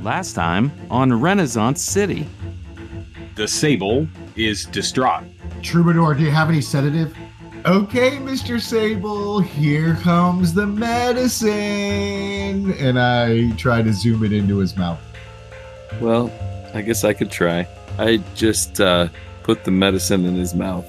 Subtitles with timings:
[0.00, 2.28] Last time on Renaissance City.
[3.34, 4.06] The Sable
[4.36, 5.24] is distraught.
[5.62, 7.12] Troubadour, do you have any sedative?
[7.66, 8.60] Okay, Mr.
[8.60, 11.50] Sable, here comes the medicine.
[12.74, 15.00] And I try to zoom it into his mouth.
[16.00, 16.30] Well,
[16.72, 17.66] I guess I could try.
[17.98, 19.08] I just uh,
[19.42, 20.86] put the medicine in his mouth.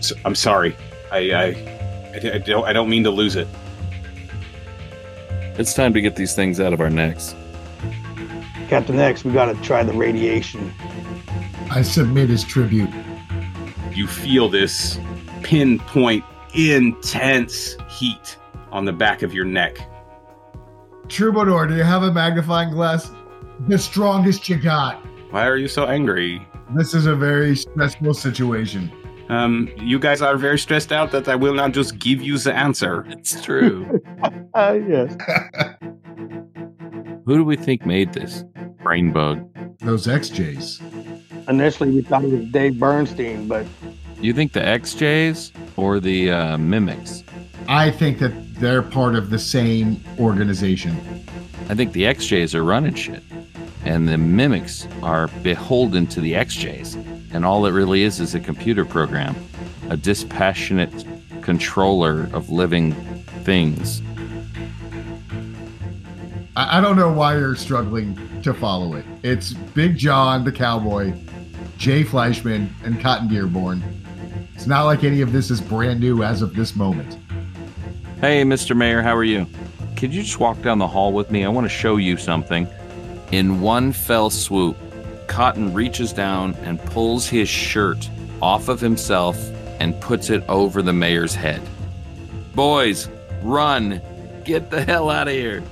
[0.00, 0.76] So, I'm sorry.
[1.12, 1.44] I, I,
[2.14, 2.64] I, I don't.
[2.64, 3.48] I don't mean to lose it.
[5.58, 7.34] It's time to get these things out of our necks.
[8.68, 10.72] Captain X, we gotta try the radiation.
[11.70, 12.90] I submit his tribute.
[13.92, 14.98] You feel this
[15.42, 18.38] pinpoint, intense heat
[18.70, 19.76] on the back of your neck.
[21.08, 23.10] Troubadour, do you have a magnifying glass?
[23.68, 25.04] The strongest you got.
[25.30, 26.46] Why are you so angry?
[26.76, 28.90] This is a very stressful situation.
[29.30, 32.52] Um, you guys are very stressed out that I will not just give you the
[32.52, 33.04] answer.
[33.08, 34.00] It's true.
[34.52, 35.16] Uh, yes.
[37.24, 38.44] Who do we think made this?
[38.82, 39.48] Brain bug.
[39.78, 41.48] Those XJs.
[41.48, 43.64] Initially, we thought it was Dave Bernstein, but
[44.20, 47.22] You think the XJs or the uh, mimics?
[47.68, 50.96] I think that they're part of the same organization.
[51.68, 53.22] I think the XJs are running shit.
[53.84, 56.96] And the mimics are beholden to the XJs.
[57.32, 59.36] And all it really is is a computer program,
[59.88, 61.04] a dispassionate
[61.42, 62.92] controller of living
[63.44, 64.02] things.
[66.56, 69.04] I, I don't know why you're struggling to follow it.
[69.22, 71.12] It's Big John, the cowboy,
[71.78, 73.82] Jay Fleischman, and Cotton Dearborn.
[74.54, 77.16] It's not like any of this is brand new as of this moment.
[78.20, 78.76] Hey, Mr.
[78.76, 79.46] Mayor, how are you?
[79.96, 81.44] Could you just walk down the hall with me?
[81.44, 82.68] I want to show you something.
[83.32, 84.76] In one fell swoop,
[85.30, 88.10] Cotton reaches down and pulls his shirt
[88.42, 89.38] off of himself
[89.78, 91.62] and puts it over the mayor's head.
[92.56, 93.08] Boys,
[93.40, 94.02] run!
[94.44, 95.62] Get the hell out of here!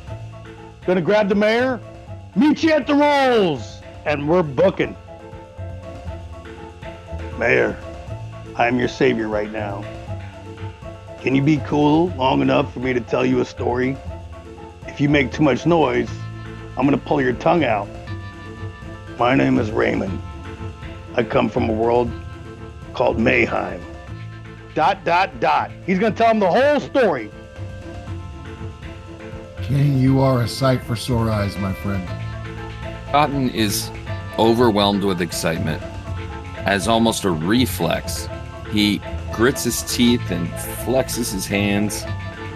[0.87, 1.81] gonna grab the mayor.
[2.37, 4.97] Meet you at the rolls, and we're booking.
[7.37, 7.77] Mayor,
[8.57, 9.85] I'm your savior right now.
[11.21, 13.97] Can you be cool long enough for me to tell you a story?
[14.87, 16.09] If you make too much noise,
[16.77, 17.89] I'm gonna pull your tongue out.
[19.19, 20.23] My name is Raymond.
[21.17, 22.09] I come from a world
[22.95, 23.83] called Mayheim.
[24.75, 25.73] Dot, dot, dot.
[25.85, 27.29] He's gonna tell him the whole story.
[29.61, 32.09] King, you are a sight for sore eyes, my friend.
[33.11, 33.91] Cotton is
[34.39, 35.83] overwhelmed with excitement.
[36.59, 38.29] As almost a reflex,
[38.71, 39.03] he
[39.33, 40.47] grits his teeth and
[40.87, 42.05] flexes his hands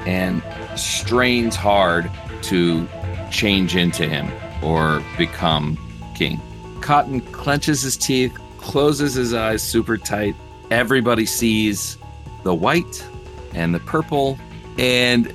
[0.07, 0.41] and
[0.77, 2.09] strains hard
[2.43, 2.87] to
[3.33, 4.31] change into him
[4.63, 5.77] or become
[6.15, 6.41] king.
[6.83, 10.35] Cotton clenches his teeth, closes his eyes super tight.
[10.71, 11.97] Everybody sees
[12.43, 13.07] the white
[13.55, 14.39] and the purple,
[14.79, 15.33] and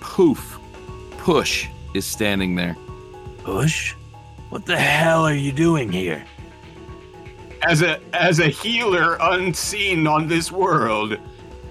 [0.00, 0.58] poof,
[1.18, 2.76] Push is standing there.
[3.38, 3.94] Push?
[4.50, 6.24] What the hell are you doing here?
[7.66, 11.16] As a as a healer unseen on this world,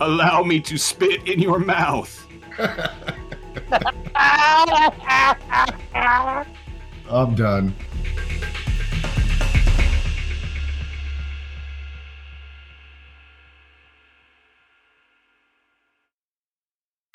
[0.01, 2.27] allow me to spit in your mouth.
[7.09, 7.75] I'm done.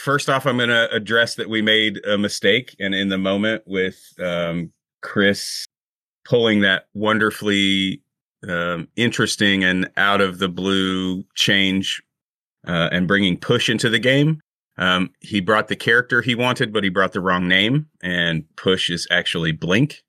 [0.08, 3.64] First off, I'm going to address that we made a mistake, and in the moment
[3.66, 5.66] with um, Chris
[6.24, 8.00] pulling that wonderfully
[8.48, 12.02] um, interesting and out of the blue change
[12.66, 14.40] uh, and bringing push into the game.
[14.78, 18.88] Um, he brought the character he wanted, but he brought the wrong name, and push
[18.88, 20.02] is actually Blink.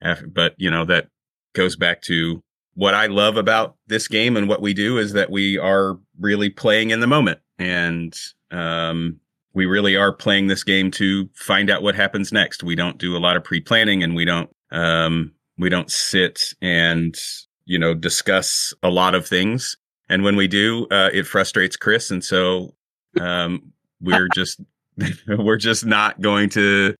[0.00, 1.08] But you know that
[1.52, 2.42] goes back to
[2.76, 6.48] what I love about this game and what we do is that we are really
[6.48, 8.18] playing in the moment, and
[8.50, 9.20] um,
[9.54, 12.62] we really are playing this game to find out what happens next.
[12.62, 17.16] We don't do a lot of pre-planning, and we don't um, we don't sit and
[17.64, 19.76] you know discuss a lot of things.
[20.08, 22.74] And when we do, uh, it frustrates Chris, and so
[23.20, 24.60] um, we're just
[25.28, 26.94] we're just not going to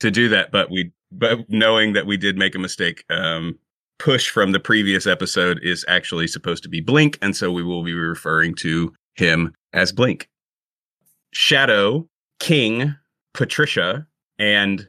[0.00, 0.50] to do that.
[0.50, 3.04] But we but knowing that we did make a mistake.
[3.10, 3.58] Um,
[3.98, 7.82] push from the previous episode is actually supposed to be Blink, and so we will
[7.82, 10.28] be referring to him as Blink.
[11.32, 12.08] Shadow,
[12.38, 12.94] King,
[13.34, 14.06] Patricia,
[14.38, 14.88] and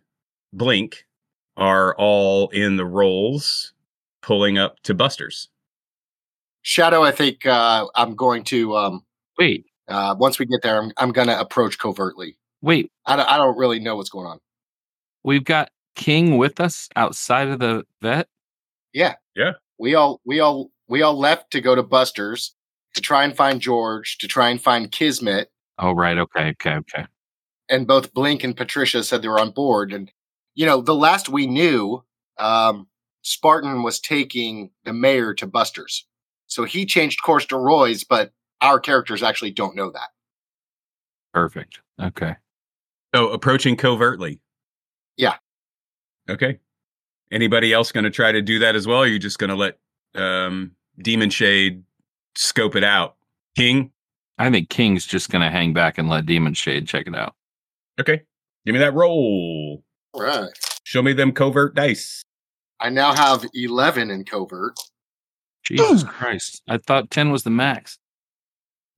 [0.53, 1.05] Blink
[1.57, 3.73] are all in the roles
[4.21, 5.49] pulling up to Buster's.
[6.61, 9.05] Shadow, I think uh, I'm going to um,
[9.37, 12.37] Wait, uh, once we get there, I'm, I'm going to approach covertly.
[12.61, 12.91] wait.
[13.05, 14.39] I don't, I don't really know what's going on.
[15.23, 18.27] We've got King with us outside of the vet.
[18.93, 19.53] Yeah, Yeah.
[19.77, 22.53] We all we all we all left to go to Buster's,
[22.95, 26.17] to try and find George, to try and find Kismet, Oh, right.
[26.17, 26.49] Okay.
[26.49, 26.75] Okay.
[26.75, 27.05] Okay.
[27.69, 29.93] and both Blink and Patricia said they were on board.
[29.93, 30.11] And
[30.55, 32.03] you know, the last we knew,
[32.37, 32.87] um,
[33.23, 36.05] Spartan was taking the mayor to Buster's,
[36.47, 40.09] so he changed course to Roy's, but our characters actually don't know that.
[41.33, 41.79] Perfect.
[42.01, 42.35] Okay.
[43.15, 44.41] So approaching covertly.
[45.17, 45.35] Yeah.
[46.29, 46.59] Okay.
[47.31, 48.99] Anybody else going to try to do that as well?
[48.99, 49.77] Or are you just going to let
[50.15, 50.71] um,
[51.01, 51.83] Demon Shade
[52.35, 53.15] scope it out?
[53.55, 53.91] King.
[54.39, 57.35] I think King's just going to hang back and let Demon Shade check it out.
[57.99, 58.21] Okay.
[58.65, 59.83] Give me that roll.
[60.13, 60.49] All right.
[60.85, 62.23] Show me them covert dice.
[62.79, 64.79] I now have eleven in covert.
[65.65, 66.61] Jesus Christ.
[66.67, 67.99] I thought 10 was the max.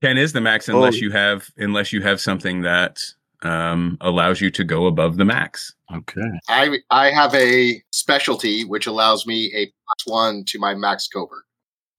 [0.01, 0.97] Ten is the max unless Oh.
[0.97, 2.99] you have unless you have something that
[3.43, 5.73] um, allows you to go above the max.
[5.93, 6.21] Okay.
[6.47, 11.43] I I have a specialty which allows me a plus one to my max covert.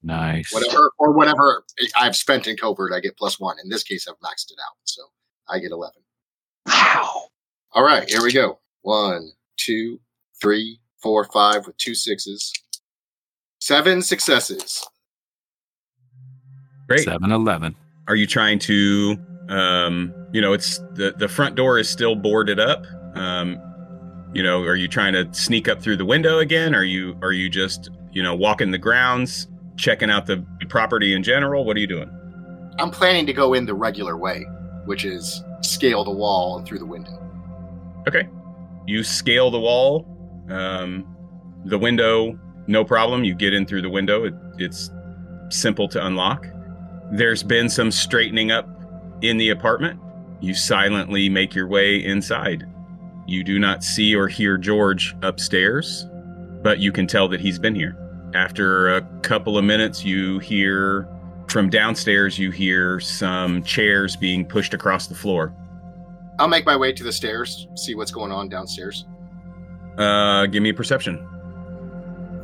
[0.02, 0.52] Nice.
[0.52, 1.64] Whatever or whatever
[1.96, 3.56] I've spent in covert, I get plus one.
[3.62, 5.02] In this case, I've maxed it out, so
[5.48, 6.02] I get eleven.
[6.66, 7.28] Wow.
[7.72, 8.58] All right, here we go.
[8.82, 10.00] One, two,
[10.40, 12.52] three, four, five with two sixes.
[13.60, 14.86] Seven successes.
[16.88, 17.04] Great.
[17.04, 17.76] 7 11.
[18.08, 19.16] Are you trying to
[19.48, 22.86] um, you know, it's the the front door is still boarded up.
[23.14, 23.60] Um,
[24.32, 26.74] you know, are you trying to sneak up through the window again?
[26.74, 29.48] Are you are you just, you know, walking the grounds,
[29.82, 31.64] checking out the property in general?
[31.64, 32.10] What are you doing?
[32.78, 34.46] I'm planning to go in the regular way,
[34.84, 37.20] which is scale the wall and through the window.
[38.08, 38.28] Okay.
[38.86, 40.06] You scale the wall,
[40.48, 41.16] um,
[41.64, 42.38] the window,
[42.68, 43.24] no problem.
[43.24, 44.24] You get in through the window.
[44.24, 44.90] It, it's
[45.50, 46.46] simple to unlock.
[47.10, 48.68] There's been some straightening up
[49.20, 50.00] in the apartment.
[50.40, 52.64] You silently make your way inside.
[53.26, 56.06] You do not see or hear George upstairs,
[56.62, 57.96] but you can tell that he's been here.
[58.34, 61.08] After a couple of minutes, you hear
[61.48, 65.54] from downstairs, you hear some chairs being pushed across the floor.
[66.38, 69.04] I'll make my way to the stairs, see what's going on downstairs.
[69.98, 71.28] Uh, give me a perception.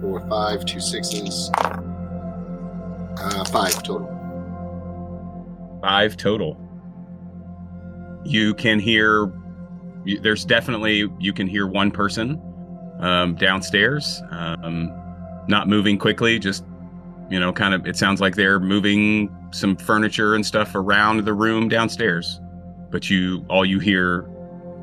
[0.02, 1.50] Four, five, two sixes.
[1.54, 4.06] Uh, five total.
[5.82, 6.60] Five total.
[8.24, 9.32] You can hear.
[10.20, 12.40] There's definitely you can hear one person
[13.00, 14.92] um, downstairs, um,
[15.48, 16.38] not moving quickly.
[16.38, 16.64] Just
[17.30, 17.86] you know, kind of.
[17.86, 22.40] It sounds like they're moving some furniture and stuff around the room downstairs,
[22.90, 24.28] but you all you hear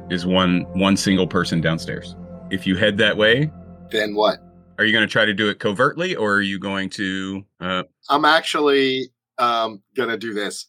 [0.09, 2.15] is one one single person downstairs.
[2.51, 3.51] If you head that way,
[3.91, 4.39] Then what?
[4.77, 7.43] are you going to try to do it covertly, or are you going to?
[7.59, 10.67] Uh, I'm actually um gonna do this.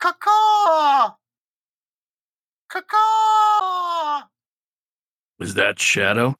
[0.00, 1.14] Caw Caw
[5.38, 6.36] Is that Shadow?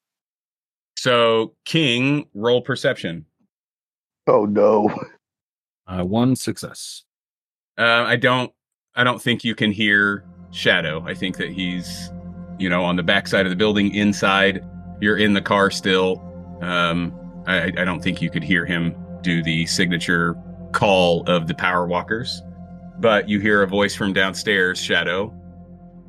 [1.03, 3.25] So King, roll perception.
[4.25, 4.89] Oh no.
[5.85, 7.03] Uh, one success.
[7.77, 8.53] Uh, I don't.
[8.95, 11.03] I don't think you can hear Shadow.
[11.05, 12.09] I think that he's,
[12.57, 13.93] you know, on the backside of the building.
[13.93, 14.63] Inside,
[15.01, 16.21] you're in the car still.
[16.61, 17.13] Um,
[17.47, 20.37] I, I don't think you could hear him do the signature
[20.71, 22.41] call of the Power Walkers.
[22.99, 24.79] But you hear a voice from downstairs.
[24.79, 25.33] Shadow.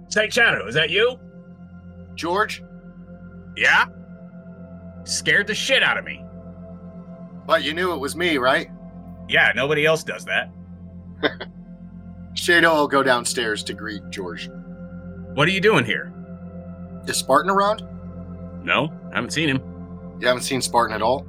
[0.08, 1.18] Say, Shadow, is that you?
[2.14, 2.62] George,
[3.56, 3.86] Yeah.
[5.04, 6.24] Scared the shit out of me.
[7.46, 8.68] but you knew it was me, right?
[9.28, 10.50] Yeah, nobody else does that.
[12.34, 14.48] Shadow will go downstairs to greet George.
[15.34, 16.12] What are you doing here?
[17.06, 17.82] Is Spartan around?
[18.64, 19.62] No, I haven't seen him.
[20.20, 21.26] You haven't seen Spartan at all?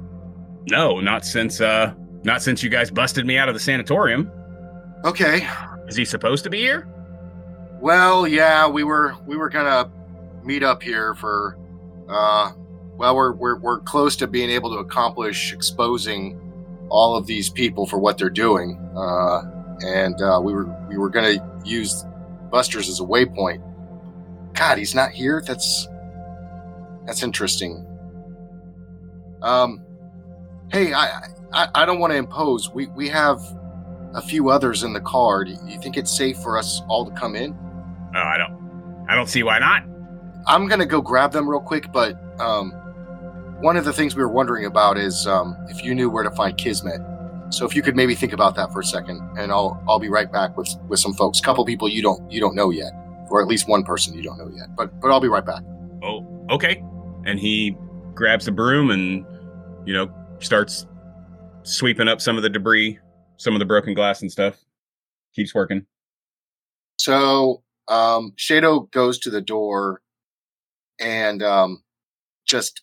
[0.70, 1.92] No, not since uh
[2.24, 4.30] not since you guys busted me out of the sanatorium.
[5.04, 5.46] Okay.
[5.86, 6.88] Is he supposed to be here?
[7.80, 9.90] Well, yeah, we were we were gonna
[10.42, 11.56] meet up here for
[12.08, 12.52] uh
[12.96, 16.40] well we're we're we're close to being able to accomplish exposing
[16.88, 18.78] all of these people for what they're doing.
[18.96, 19.42] Uh
[19.84, 22.04] and uh we were we were gonna use
[22.50, 23.62] Busters as a waypoint.
[24.54, 25.42] God, he's not here?
[25.44, 25.88] That's
[27.06, 27.86] that's interesting.
[29.42, 29.82] Um
[30.70, 32.70] hey, I I, I don't want to impose.
[32.70, 33.40] We we have
[34.14, 35.44] a few others in the car.
[35.44, 37.52] Do you think it's safe for us all to come in?
[38.14, 39.84] Oh, I don't I don't see why not.
[40.46, 42.72] I'm gonna go grab them real quick, but um,
[43.60, 46.30] one of the things we were wondering about is um, if you knew where to
[46.30, 47.00] find Kismet.
[47.50, 50.08] So if you could maybe think about that for a second, and I'll I'll be
[50.08, 52.92] right back with with some folks, couple people you don't you don't know yet,
[53.30, 54.74] or at least one person you don't know yet.
[54.76, 55.62] But but I'll be right back.
[56.02, 56.82] Oh, okay.
[57.24, 57.76] And he
[58.14, 59.24] grabs a broom and
[59.86, 60.86] you know, starts
[61.62, 62.98] sweeping up some of the debris,
[63.38, 64.58] some of the broken glass and stuff.
[65.34, 65.86] Keeps working.
[66.98, 70.02] So um, Shadow goes to the door
[70.98, 71.82] and um,
[72.46, 72.82] just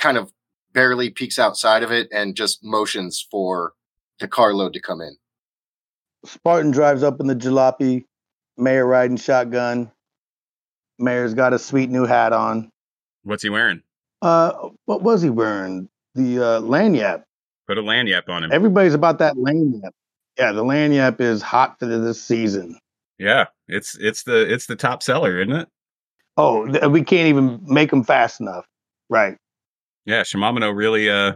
[0.00, 0.32] kind of
[0.72, 3.72] barely peeks outside of it and just motions for
[4.18, 5.16] the carload to come in.
[6.24, 8.04] Spartan drives up in the jalopy.
[8.56, 9.90] Mayor riding shotgun.
[10.98, 12.70] Mayor's got a sweet new hat on.
[13.22, 13.82] What's he wearing?
[14.20, 15.88] Uh, what was he wearing?
[16.14, 17.22] The uh, lanyap.
[17.66, 18.52] Put a lanyap on him.
[18.52, 19.92] Everybody's about that lanyap.
[20.38, 22.78] Yeah, the lanyap is hot for this season.
[23.18, 25.68] yeah, it's it's the it's the top seller, isn't it?
[26.36, 28.66] Oh, th- we can't even make them fast enough.
[29.08, 29.36] Right.
[30.06, 31.34] Yeah, Shimamino really uh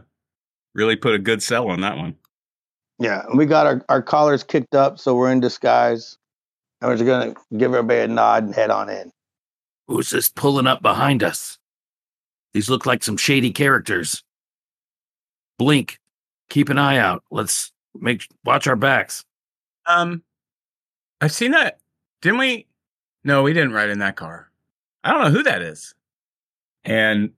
[0.74, 2.16] really put a good sell on that one.
[2.98, 6.16] Yeah, we got our, our collars kicked up, so we're in disguise.
[6.80, 9.10] And we're just gonna give everybody a nod and head on in.
[9.88, 11.58] Who's this pulling up behind us?
[12.52, 14.22] These look like some shady characters.
[15.58, 15.98] Blink.
[16.50, 17.24] Keep an eye out.
[17.30, 19.24] Let's make watch our backs.
[19.86, 20.22] Um,
[21.20, 21.80] I've seen that.
[22.22, 22.66] Didn't we?
[23.24, 24.50] No, we didn't ride in that car.
[25.02, 25.94] I don't know who that is.
[26.84, 27.32] And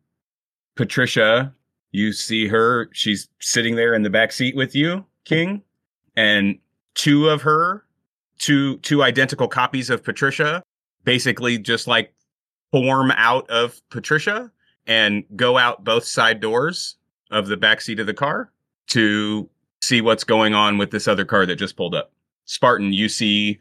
[0.77, 1.53] Patricia,
[1.91, 2.89] you see her.
[2.93, 5.63] She's sitting there in the back seat with you, King,
[6.17, 6.59] and
[6.95, 7.85] two of her,
[8.39, 10.63] two two identical copies of Patricia,
[11.05, 12.13] basically just like
[12.71, 14.51] form out of Patricia
[14.87, 16.97] and go out both side doors
[17.31, 18.53] of the back seat of the car
[18.89, 19.49] to
[19.81, 22.13] see what's going on with this other car that just pulled up.
[22.45, 23.59] Spartan, you see,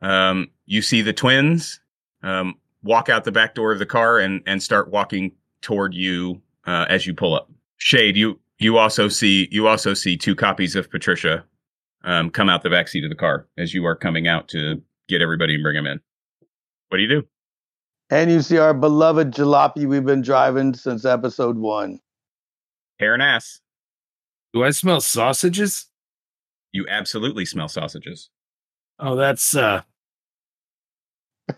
[0.00, 1.80] um, you see the twins
[2.22, 6.40] um, walk out the back door of the car and and start walking toward you
[6.66, 7.50] uh, as you pull up.
[7.78, 11.44] Shade, you you also see you also see two copies of Patricia
[12.04, 14.80] um, come out the back seat of the car as you are coming out to
[15.08, 16.00] get everybody and bring them in.
[16.88, 17.26] What do you do?
[18.10, 22.00] And you see our beloved jalopy we've been driving since episode one.
[23.00, 23.60] Hair and ass.
[24.52, 25.86] Do I smell sausages?
[26.72, 28.30] You absolutely smell sausages.
[28.98, 29.82] Oh, that's uh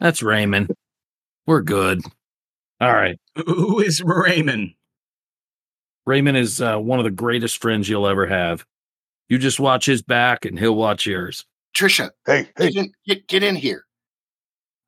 [0.00, 0.72] that's Raymond.
[1.46, 2.00] We're good.
[2.80, 3.18] All right.
[3.46, 4.72] Who is Raymond?
[6.06, 8.64] Raymond is uh, one of the greatest friends you'll ever have.
[9.28, 11.44] You just watch his back and he'll watch yours.
[11.76, 13.84] Trisha, Hey, hey, get in, get, get in here.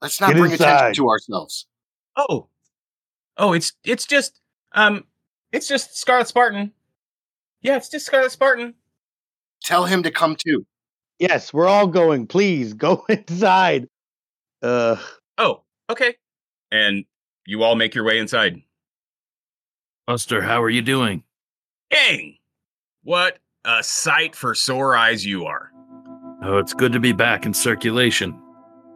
[0.01, 0.77] Let's not Get bring inside.
[0.77, 1.67] attention to ourselves.
[2.17, 2.49] Oh,
[3.37, 4.41] oh, it's it's just
[4.73, 5.05] um,
[5.53, 6.73] it's just Scarlet Spartan.
[7.63, 8.75] Yeah, it's just Scarlet Spartan.
[9.65, 10.65] Tell him to come too.
[11.19, 12.27] yes, we're all going.
[12.29, 13.89] Please go inside.
[14.63, 14.97] Uh,
[15.37, 16.15] Oh, okay.
[16.73, 17.05] And
[17.47, 18.63] you all make your way inside.
[20.09, 21.23] Buster, how are you doing?
[21.91, 22.38] Dang!
[23.03, 25.71] What a sight for sore eyes you are.
[26.43, 28.35] Oh, it's good to be back in circulation.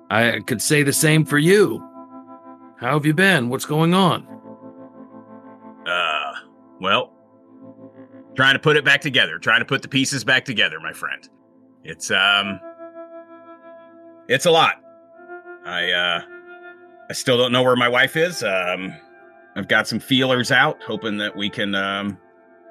[0.08, 1.86] I could say the same for you.
[2.80, 3.50] How have you been?
[3.50, 4.26] What's going on?
[5.86, 6.32] Uh,
[6.80, 7.12] well,
[8.34, 11.28] trying to put it back together, trying to put the pieces back together, my friend.
[11.84, 12.58] It's um,
[14.28, 14.76] it's a lot.
[15.66, 16.22] I uh,
[17.10, 18.42] I still don't know where my wife is.
[18.42, 18.94] Um,
[19.56, 22.18] I've got some feelers out, hoping that we can um,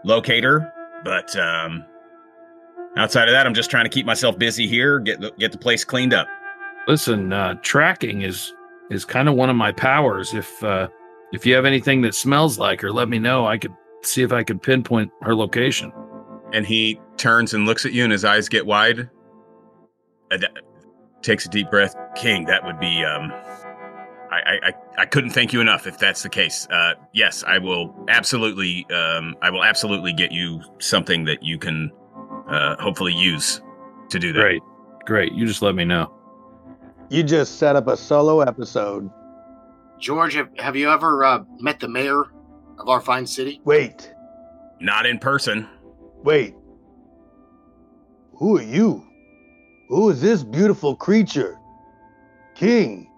[0.03, 0.73] locate her.
[1.03, 1.85] But um,
[2.97, 5.57] outside of that, I'm just trying to keep myself busy here, get the, get the
[5.57, 6.27] place cleaned up.
[6.87, 8.53] Listen, uh, tracking is
[8.89, 10.33] is kind of one of my powers.
[10.33, 10.87] If uh,
[11.31, 13.45] if you have anything that smells like her, let me know.
[13.47, 13.73] I could
[14.03, 15.91] see if I could pinpoint her location.
[16.53, 19.07] and he turns and looks at you and his eyes get wide
[20.31, 20.51] Uh, th-
[21.21, 23.31] takes a deep breath king that would be um
[24.31, 26.67] I, I I- I couldn't thank you enough if that's the case.
[26.69, 28.85] Uh, yes, I will absolutely.
[28.91, 31.91] Um, I will absolutely get you something that you can
[32.47, 33.61] uh, hopefully use
[34.09, 34.39] to do that.
[34.41, 34.61] Great,
[35.05, 35.33] great.
[35.33, 36.13] You just let me know.
[37.09, 39.09] you just set up a solo episode.
[39.99, 42.23] George, have, have you ever uh, met the mayor
[42.79, 43.61] of our fine city?
[43.65, 44.11] Wait,
[44.79, 45.67] Not in person.
[46.23, 46.55] wait.
[48.37, 49.05] Who are you?
[49.89, 51.59] Who is this beautiful creature?
[52.55, 53.10] King.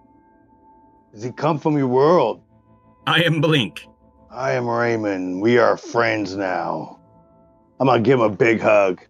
[1.14, 2.42] Does he come from your world?
[3.06, 3.86] I am Blink.
[4.32, 5.40] I am Raymond.
[5.40, 6.98] We are friends now.
[7.78, 9.00] I'm gonna give him a big hug.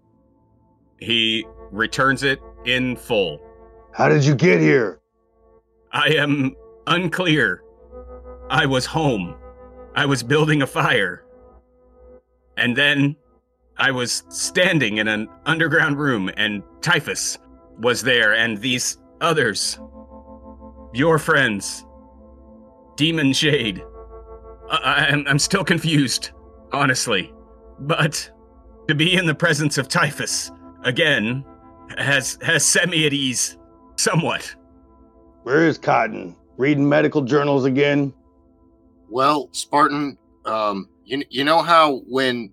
[1.00, 3.40] He returns it in full.
[3.92, 5.00] How did you get here?
[5.92, 6.54] I am
[6.86, 7.62] unclear.
[8.50, 9.34] I was home.
[9.94, 11.24] I was building a fire.
[12.58, 13.16] And then
[13.78, 17.38] I was standing in an underground room, and Typhus
[17.78, 19.80] was there, and these others.
[20.92, 21.83] Your friends.
[22.96, 23.82] Demon Shade.
[24.70, 26.30] I- I'm, I'm still confused,
[26.72, 27.32] honestly.
[27.80, 28.30] But
[28.88, 30.50] to be in the presence of Typhus
[30.84, 31.44] again
[31.98, 33.58] has, has set me at ease
[33.96, 34.54] somewhat.
[35.42, 36.36] Where is Cotton?
[36.56, 38.14] Reading medical journals again?
[39.10, 42.52] Well, Spartan, um, you, you know how when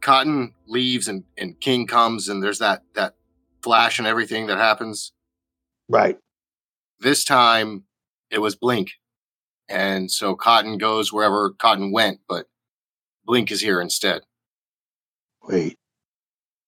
[0.00, 3.14] Cotton leaves and, and King comes and there's that, that
[3.62, 5.12] flash and everything that happens?
[5.88, 6.18] Right.
[7.00, 7.84] This time
[8.30, 8.90] it was Blink.
[9.68, 12.46] And so Cotton goes wherever Cotton went, but
[13.24, 14.22] Blink is here instead.
[15.48, 15.78] Wait.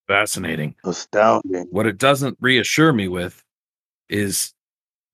[0.08, 0.74] Fascinating.
[0.84, 1.66] Astounding.
[1.70, 3.42] What it doesn't reassure me with
[4.08, 4.54] is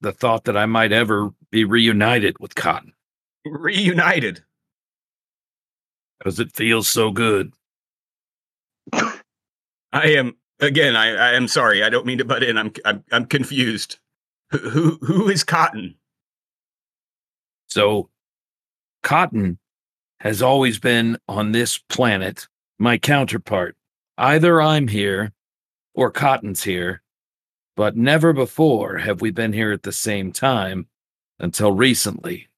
[0.01, 2.93] the thought that I might ever be reunited with Cotton,
[3.47, 4.43] Reunited.
[6.19, 7.53] because it feels so good.
[8.93, 9.13] I
[9.93, 10.97] am again.
[10.97, 11.83] I, I am sorry.
[11.83, 12.59] I don't mean to butt in.
[12.59, 13.99] I'm I'm, I'm confused.
[14.51, 15.95] Who, who who is Cotton?
[17.73, 18.11] So,
[19.03, 19.59] Cotton
[20.21, 22.47] has always been on this planet
[22.79, 23.77] my counterpart.
[24.19, 25.33] Either I'm here
[25.95, 27.03] or Cotton's here,
[27.75, 30.87] but never before have we been here at the same time
[31.39, 32.49] until recently.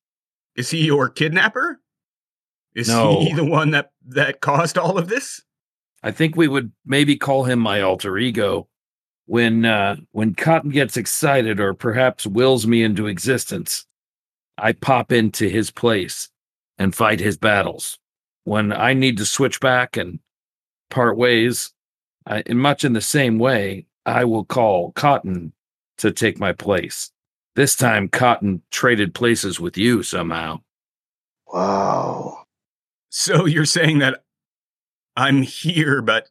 [0.56, 1.80] Is he your kidnapper?
[2.74, 3.20] Is No.
[3.20, 5.40] he the one that that caused all of this?
[6.02, 8.66] I think we would maybe call him my alter ego.
[9.26, 13.86] When uh, when Cotton gets excited or perhaps wills me into existence,
[14.58, 16.28] I pop into his place
[16.78, 17.98] and fight his battles.
[18.44, 20.20] When I need to switch back and
[20.90, 21.72] part ways,
[22.26, 25.52] I, in much in the same way, I will call Cotton
[25.98, 27.10] to take my place.
[27.56, 30.60] This time, Cotton traded places with you somehow.
[31.46, 32.44] Wow.
[33.10, 34.24] So you're saying that
[35.16, 36.28] I'm here, but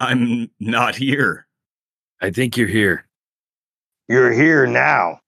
[0.00, 1.46] I'm not here.
[2.22, 3.06] I think you're here,
[4.08, 5.20] You're here now.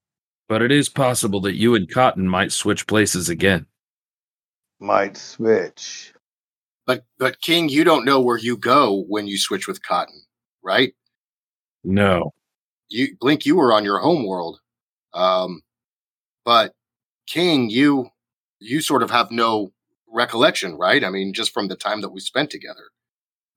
[0.53, 3.65] But it is possible that you and Cotton might switch places again.
[4.81, 6.13] Might switch.
[6.87, 10.21] But but King, you don't know where you go when you switch with Cotton,
[10.63, 10.93] right?
[11.85, 12.35] No.
[12.91, 14.61] You Blink, you were on your home world.
[15.15, 15.63] Um
[16.45, 16.75] but
[17.27, 18.11] King, you
[18.61, 19.73] you sort of have no
[20.07, 21.03] recollection, right?
[21.03, 22.91] I mean, just from the time that we spent together.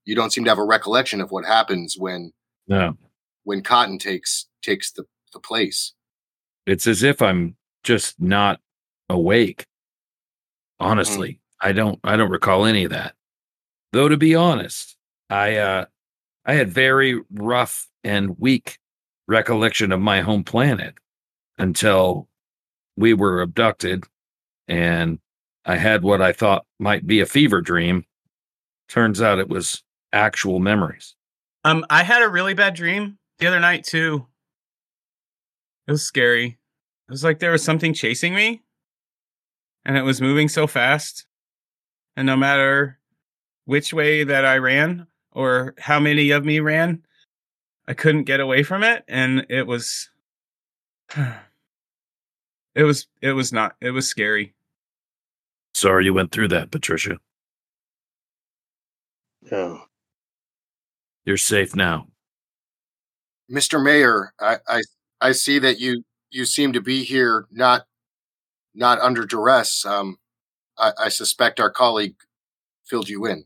[0.05, 2.31] You don't seem to have a recollection of what happens when
[2.69, 2.97] No.
[3.43, 5.91] when Cotton takes takes the, the place.
[6.65, 8.59] It's as if I'm just not
[9.09, 9.65] awake.
[10.79, 13.13] Honestly, I don't I don't recall any of that.
[13.91, 14.97] Though to be honest,
[15.29, 15.85] I uh
[16.45, 18.77] I had very rough and weak
[19.27, 20.95] recollection of my home planet
[21.57, 22.27] until
[22.97, 24.03] we were abducted
[24.67, 25.19] and
[25.65, 28.05] I had what I thought might be a fever dream.
[28.87, 31.15] Turns out it was actual memories.
[31.63, 34.27] Um, I had a really bad dream the other night too.
[35.87, 36.59] It was scary.
[37.07, 38.63] It was like there was something chasing me,
[39.85, 41.25] and it was moving so fast.
[42.17, 42.99] And no matter
[43.65, 47.03] which way that I ran or how many of me ran,
[47.87, 50.09] I couldn't get away from it, and it was.
[52.77, 53.07] It was.
[53.21, 53.77] It was not.
[53.79, 54.53] It was scary.
[55.75, 57.19] Sorry you went through that, Patricia.
[59.49, 59.77] Yeah.
[61.23, 62.07] You're safe now.
[63.49, 63.81] Mr.
[63.81, 64.81] Mayor, I, I
[65.21, 67.85] I see that you you seem to be here not
[68.73, 69.85] not under duress.
[69.85, 70.17] Um,
[70.77, 72.15] I, I suspect our colleague
[72.85, 73.45] filled you in.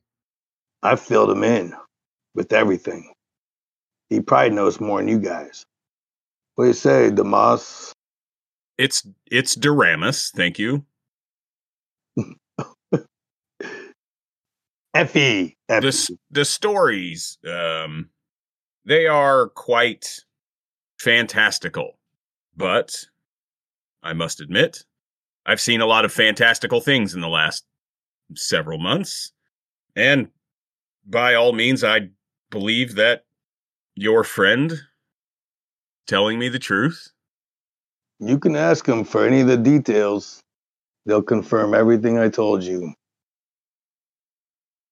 [0.81, 1.73] I filled him in
[2.35, 3.13] with everything.
[4.09, 5.63] He probably knows more than you guys.
[6.55, 7.93] What do you say, Damas?
[8.77, 10.31] It's it's Doremus.
[10.31, 10.83] Thank you.
[14.95, 15.55] Effie.
[15.67, 15.87] the Effie.
[15.87, 18.09] s- the stories um
[18.85, 20.23] they are quite
[20.99, 21.98] fantastical
[22.59, 23.05] but
[24.03, 24.85] i must admit
[25.47, 27.65] i've seen a lot of fantastical things in the last
[28.35, 29.31] several months
[29.95, 30.29] and
[31.07, 32.01] by all means i
[32.51, 33.23] believe that
[33.95, 34.73] your friend
[36.07, 37.09] telling me the truth
[38.19, 40.41] You can ask him for any of the details.
[41.05, 42.93] They'll confirm everything I told you.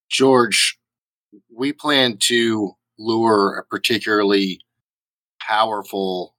[0.09, 0.79] George,
[1.53, 4.61] we plan to lure a particularly
[5.41, 6.35] powerful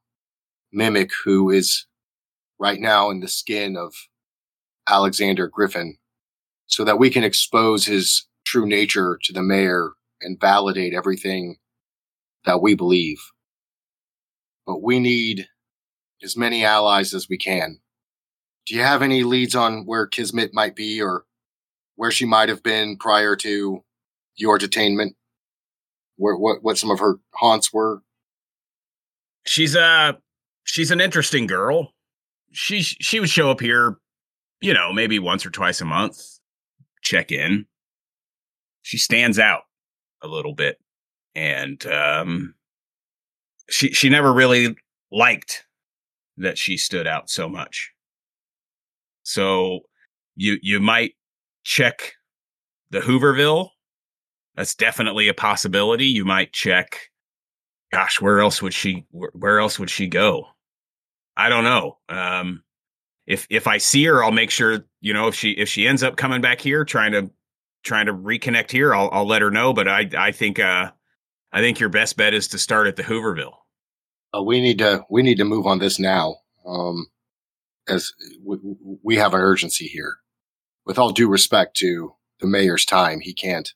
[0.73, 1.87] mimic who is
[2.59, 3.95] right now in the skin of
[4.89, 5.97] Alexander Griffin
[6.67, 11.57] so that we can expose his true nature to the mayor and validate everything
[12.45, 13.19] that we believe.
[14.67, 15.47] But we need
[16.23, 17.79] as many allies as we can.
[18.67, 21.25] Do you have any leads on where Kismet might be or
[21.97, 23.83] where she might have been prior to
[24.37, 25.15] your detainment?
[26.17, 28.03] Where what what some of her haunts were?
[29.49, 30.13] she's uh
[30.69, 31.93] she's an interesting girl.
[32.53, 33.97] She she would show up here
[34.61, 36.21] you know maybe once or twice a month
[37.03, 37.67] check in.
[38.83, 39.63] She stands out
[40.23, 40.79] a little bit
[41.35, 42.55] and um
[43.71, 44.77] she she never really
[45.13, 45.65] liked
[46.37, 47.93] that she stood out so much.
[49.23, 49.81] So
[50.37, 51.15] you you might
[51.65, 52.15] check
[52.91, 53.71] the hooverville.
[54.57, 56.07] That's definitely a possibility.
[56.07, 57.11] You might check
[57.93, 60.47] gosh, where else would she where, else would she go?
[61.39, 61.97] I don't know.
[62.11, 62.63] Um
[63.27, 66.03] if if I see her, I'll make sure, you know, if she if she ends
[66.03, 67.31] up coming back here trying to
[67.83, 70.91] trying to reconnect here, I'll I'll let her know, but I I think uh
[71.53, 73.55] I think your best bet is to start at the Hooverville.
[74.37, 76.37] Uh, we need to we need to move on this now.
[76.67, 77.07] Um,
[77.89, 78.13] as
[78.45, 78.59] we,
[79.03, 80.19] we have an urgency here.
[80.85, 83.73] With all due respect to the mayor's time, he can't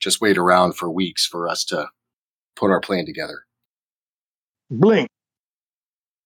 [0.00, 1.88] just wait around for weeks for us to
[2.56, 3.44] put our plan together.
[4.70, 5.08] Blink.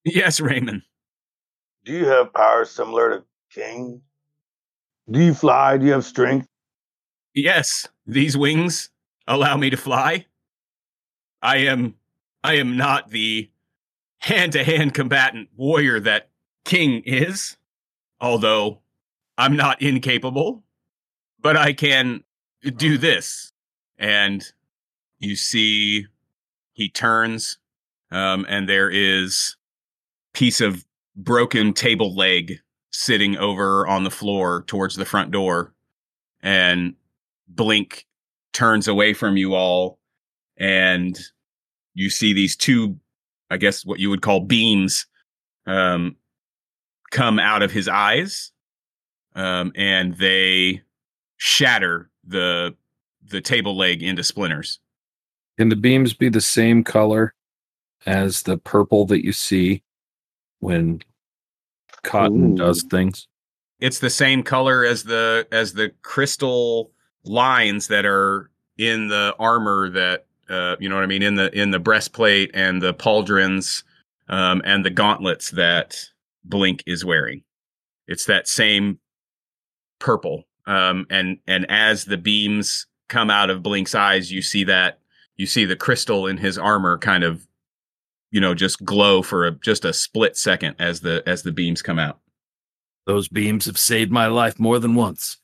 [0.06, 0.82] Yes, Raymond.
[1.84, 4.00] Do you have powers similar to King?
[5.10, 5.76] Do you fly?
[5.76, 6.46] Do you have strength?
[7.34, 8.88] Yes, these wings
[9.26, 10.26] allow me to fly.
[11.42, 11.96] I am
[12.44, 13.50] I am not the
[14.18, 16.30] hand-to-hand combatant warrior that
[16.64, 17.56] King is,
[18.20, 18.78] although
[19.36, 20.62] I'm not incapable,
[21.40, 22.22] but I can
[22.76, 23.52] do this.
[23.98, 24.44] And
[25.18, 26.06] you see
[26.74, 27.58] he turns
[28.12, 29.56] um, and there is
[30.36, 30.84] piece of
[31.16, 32.60] broken table leg
[32.92, 35.72] sitting over on the floor towards the front door
[36.42, 36.94] and
[37.48, 38.06] blink
[38.52, 39.98] turns away from you all
[40.58, 41.18] and
[41.94, 42.96] you see these two
[43.50, 45.06] i guess what you would call beams
[45.66, 46.14] um,
[47.10, 48.52] come out of his eyes
[49.36, 50.82] um, and they
[51.36, 52.74] shatter the
[53.28, 54.80] the table leg into splinters.
[55.58, 57.34] Can the beams be the same color
[58.04, 59.82] as the purple that you see
[60.60, 61.02] when
[62.02, 62.56] cotton Ooh.
[62.56, 63.26] does things?
[63.80, 66.90] it's the same color as the as the crystal
[67.24, 71.50] lines that are in the armor that uh, you know what I mean in the
[71.58, 73.82] in the breastplate and the pauldrons
[74.28, 76.04] um, and the gauntlets that
[76.44, 77.42] Blink is wearing.
[78.06, 78.98] It's that same
[79.98, 80.44] purple.
[80.66, 85.00] Um, and and as the beams come out of Blink's eyes, you see that
[85.36, 87.46] you see the crystal in his armor kind of
[88.30, 91.82] you know just glow for a just a split second as the as the beams
[91.82, 92.20] come out.
[93.06, 95.38] Those beams have saved my life more than once.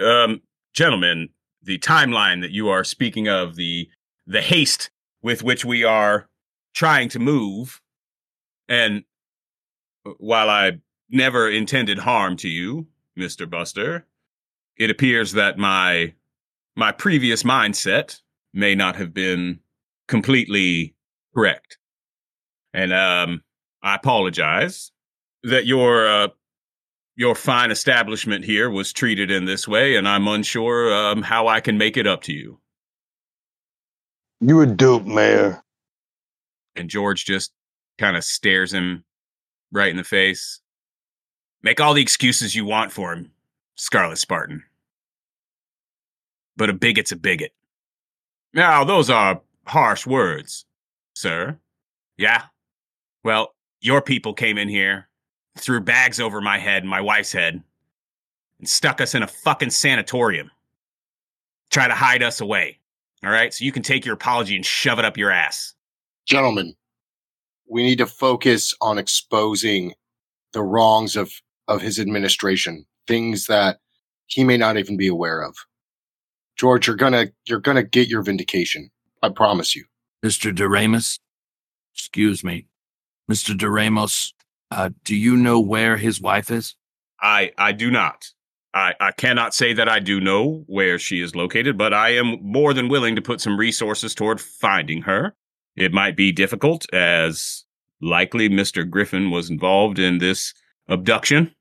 [0.00, 0.40] um,
[0.74, 1.28] gentlemen,
[1.62, 3.88] the timeline that you are speaking of, the
[4.26, 4.90] the haste
[5.22, 6.28] with which we are
[6.74, 7.80] trying to move,
[8.68, 9.04] and
[10.18, 10.78] while I
[11.10, 14.06] never intended harm to you, Mister Buster,
[14.76, 16.14] it appears that my
[16.76, 18.20] my previous mindset
[18.52, 19.60] may not have been
[20.08, 20.94] completely
[21.34, 21.78] correct,
[22.76, 23.42] and um,
[23.82, 24.92] I apologize
[25.42, 26.28] that your uh,
[27.16, 31.60] your fine establishment here was treated in this way, and I'm unsure um, how I
[31.60, 32.60] can make it up to you.
[34.40, 35.64] You a dupe, Mayor.
[36.76, 37.52] And George just
[37.96, 39.02] kind of stares him
[39.72, 40.60] right in the face.
[41.62, 43.32] Make all the excuses you want for him,
[43.76, 44.62] Scarlet Spartan.
[46.58, 47.54] But a bigot's a bigot.
[48.52, 50.66] Now, those are harsh words,
[51.14, 51.58] sir.
[52.18, 52.42] Yeah?
[53.26, 55.08] Well, your people came in here,
[55.58, 57.60] threw bags over my head and my wife's head,
[58.60, 60.48] and stuck us in a fucking sanatorium.
[61.72, 62.78] Try to hide us away.
[63.24, 63.52] All right?
[63.52, 65.74] So you can take your apology and shove it up your ass.
[66.24, 66.76] Gentlemen,
[67.68, 69.94] we need to focus on exposing
[70.52, 71.32] the wrongs of,
[71.66, 73.78] of his administration, things that
[74.26, 75.56] he may not even be aware of.
[76.54, 78.88] George, you're gonna you're gonna get your vindication.
[79.20, 79.84] I promise you.
[80.24, 80.54] Mr.
[80.54, 81.18] Doremus,
[81.92, 82.68] excuse me.
[83.30, 83.56] Mr.
[83.56, 84.32] Doremus,
[84.70, 86.74] uh, do you know where his wife is?
[87.20, 88.26] I I do not.
[88.74, 92.38] I, I cannot say that I do know where she is located, but I am
[92.42, 95.34] more than willing to put some resources toward finding her.
[95.76, 97.64] It might be difficult, as
[98.02, 98.88] likely Mr.
[98.88, 100.52] Griffin was involved in this
[100.88, 101.54] abduction.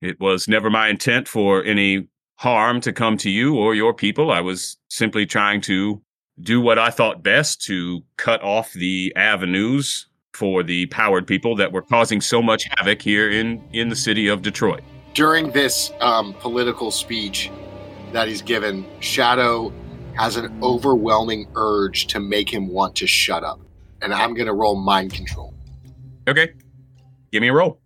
[0.00, 4.32] It was never my intent for any harm to come to you or your people.
[4.32, 6.02] I was simply trying to
[6.40, 11.72] do what I thought best to cut off the avenues for the powered people that
[11.72, 14.80] were causing so much havoc here in, in the city of Detroit.
[15.14, 17.50] During this um, political speech
[18.12, 19.72] that he's given, Shadow
[20.16, 23.60] has an overwhelming urge to make him want to shut up.
[24.00, 25.54] And I'm gonna roll mind control.
[26.26, 26.52] Okay.
[27.30, 27.78] Give me a roll.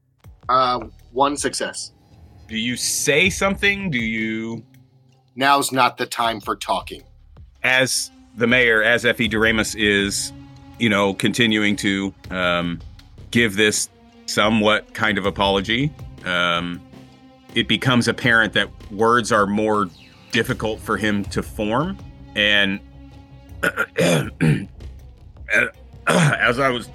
[0.48, 1.92] Uh, one success.
[2.48, 3.90] Do you say something?
[3.90, 4.64] Do you,
[5.34, 7.02] Now's not the time for talking.
[7.62, 10.32] as the mayor, as Effie Doremus is,
[10.78, 12.80] you know, continuing to um,
[13.30, 13.88] give this
[14.26, 15.92] somewhat kind of apology,
[16.24, 16.80] um,
[17.54, 19.88] it becomes apparent that words are more
[20.32, 21.96] difficult for him to form.
[22.34, 22.80] And
[26.06, 26.90] as I was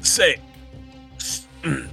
[0.00, 0.40] saying,
[1.64, 1.90] and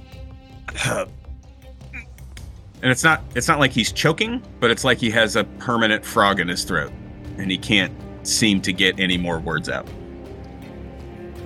[2.82, 6.40] it's not it's not like he's choking, but it's like he has a permanent frog
[6.40, 6.92] in his throat,
[7.38, 9.86] and he can't seem to get any more words out.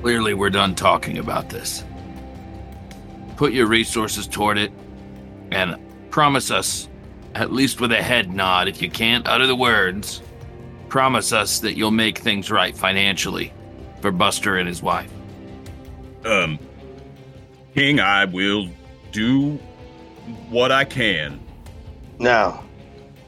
[0.02, 1.84] Clearly, we're done talking about this.
[3.36, 4.72] Put your resources toward it
[5.50, 5.76] and
[6.10, 6.88] promise us,
[7.34, 10.22] at least with a head nod, if you can't utter the words,
[10.88, 13.52] promise us that you'll make things right financially
[14.00, 15.10] for Buster and his wife.
[16.24, 16.58] Um,
[17.74, 18.68] King, I will
[19.12, 19.58] do
[20.48, 21.40] what I can.
[22.18, 22.64] Now,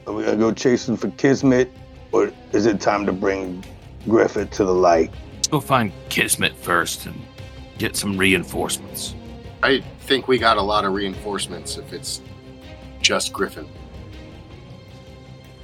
[0.06, 1.70] are we gonna go chasing for Kismet,
[2.12, 3.64] or is it time to bring
[4.08, 5.12] Griffith to the light?
[5.50, 7.20] Let's go find Kismet first and
[7.76, 9.16] get some reinforcements.
[9.64, 12.20] I think we got a lot of reinforcements if it's
[13.02, 13.68] just Griffin.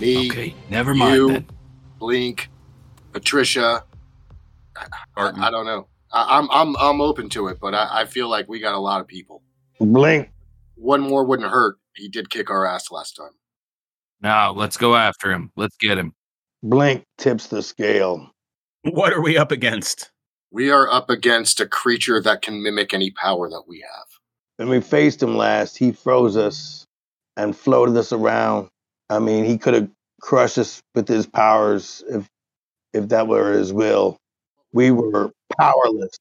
[0.01, 1.47] Me, Okay, never mind you- then.
[2.01, 2.51] Blink,
[3.13, 3.85] Patricia.
[4.77, 5.45] I, Barton.
[5.45, 5.87] I don't know.
[6.11, 8.81] I, I'm I'm I'm open to it, but I, I feel like we got a
[8.81, 9.45] lot of people.
[9.79, 10.33] Blink.
[10.75, 11.77] One more wouldn't hurt.
[11.95, 13.31] He did kick our ass last time.
[14.21, 15.53] Now, let's go after him.
[15.55, 16.13] Let's get him.
[16.65, 18.33] Blink tips the scale.
[18.93, 20.11] What are we up against?
[20.53, 24.07] We are up against a creature that can mimic any power that we have.
[24.57, 26.87] When we faced him last, he froze us
[27.37, 28.69] and floated us around.
[29.11, 32.29] I mean, he could have crushed us with his powers if
[32.93, 34.19] if that were his will.
[34.73, 36.17] We were powerless.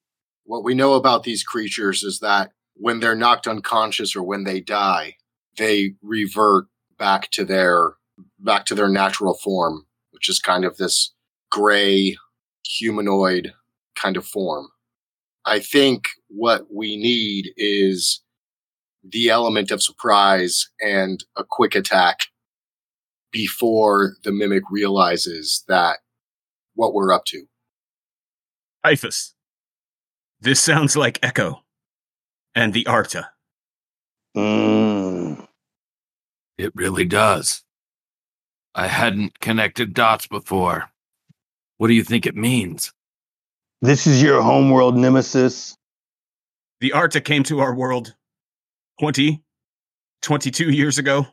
[0.46, 4.60] What we know about these creatures is that when they're knocked unconscious or when they
[4.60, 5.18] die,
[5.56, 6.66] they revert
[6.98, 7.94] back to their
[8.40, 11.14] back to their natural form, which is kind of this
[11.52, 12.18] gray
[12.66, 13.54] humanoid
[13.96, 14.68] kind of form.
[15.46, 18.22] I think what we need is
[19.04, 22.20] the element of surprise and a quick attack
[23.32, 26.00] before the mimic realizes that
[26.74, 27.46] what we're up to.
[28.84, 29.34] Typhus.
[30.40, 31.64] This sounds like Echo
[32.54, 33.30] and the Arta.
[34.36, 35.48] Mm.
[36.58, 37.64] It really does.
[38.74, 40.92] I hadn't connected dots before.
[41.78, 42.94] What do you think it means?
[43.82, 45.76] This is your homeworld nemesis.
[46.80, 48.16] The Arta came to our world
[49.00, 49.42] 20,
[50.22, 51.28] 22 years ago.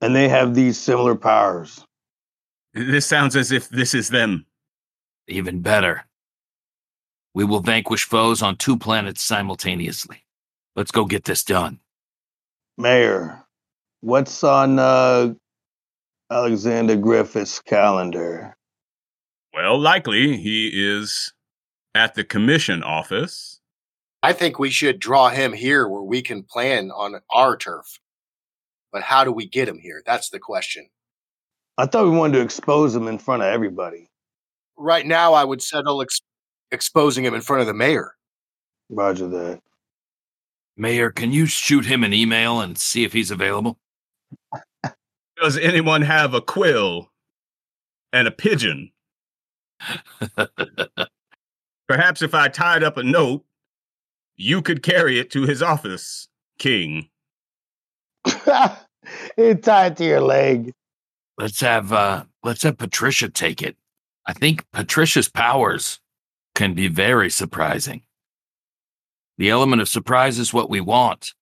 [0.00, 1.84] and they have these similar powers.
[2.72, 4.46] This sounds as if this is them.
[5.28, 6.04] Even better.
[7.34, 10.24] We will vanquish foes on two planets simultaneously.
[10.74, 11.80] Let's go get this done.
[12.78, 13.44] Mayor,
[14.00, 15.34] what's on uh,
[16.30, 18.56] Alexander Griffith's calendar?
[19.52, 21.32] Well, likely he is
[21.94, 23.60] at the commission office.
[24.22, 27.98] I think we should draw him here where we can plan on our turf.
[28.92, 30.02] But how do we get him here?
[30.04, 30.88] That's the question.
[31.78, 34.10] I thought we wanted to expose him in front of everybody.
[34.76, 36.20] Right now, I would settle ex-
[36.70, 38.14] exposing him in front of the mayor.
[38.90, 39.60] Roger that.
[40.76, 43.78] Mayor, can you shoot him an email and see if he's available?
[45.40, 47.10] Does anyone have a quill
[48.12, 48.90] and a pigeon?
[51.88, 53.44] Perhaps if I tied up a note,
[54.36, 57.08] you could carry it to his office, King.
[59.36, 60.72] it's tied to your leg.
[61.38, 63.76] let's have uh let's have Patricia take it.
[64.26, 66.00] I think Patricia's powers
[66.54, 68.02] can be very surprising.
[69.38, 71.32] The element of surprise is what we want.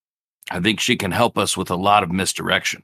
[0.49, 2.83] I think she can help us with a lot of misdirection.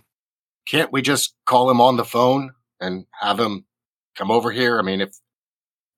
[0.67, 3.65] Can't we just call him on the phone and have him
[4.15, 4.77] come over here?
[4.77, 5.15] I mean, if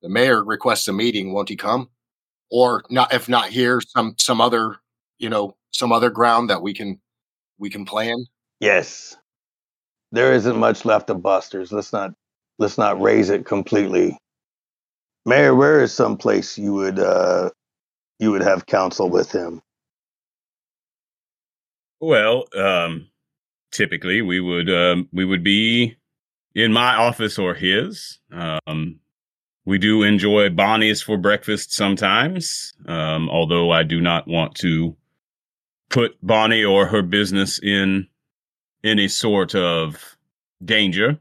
[0.01, 1.89] the mayor requests a meeting, won't he come?
[2.49, 3.13] Or not?
[3.13, 4.77] If not here, some some other
[5.19, 6.99] you know some other ground that we can
[7.57, 8.25] we can plan.
[8.59, 9.15] Yes.
[10.11, 11.71] There isn't much left of Buster's.
[11.71, 12.13] Let's not
[12.59, 14.17] let's not raise it completely.
[15.25, 17.49] Mayor, where is some place you would uh
[18.19, 19.61] you would have counsel with him?
[21.99, 23.07] Well, um,
[23.71, 25.97] typically we would um, we would be
[26.55, 28.19] in my office or his.
[28.31, 28.99] Um,
[29.67, 34.95] we do enjoy Bonnie's for breakfast sometimes, um, although I do not want to
[35.89, 38.07] put Bonnie or her business in
[38.85, 40.15] any sort of
[40.63, 41.19] danger.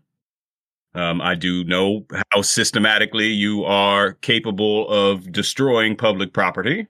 [0.94, 6.86] Um, I do know how systematically you are capable of destroying public property.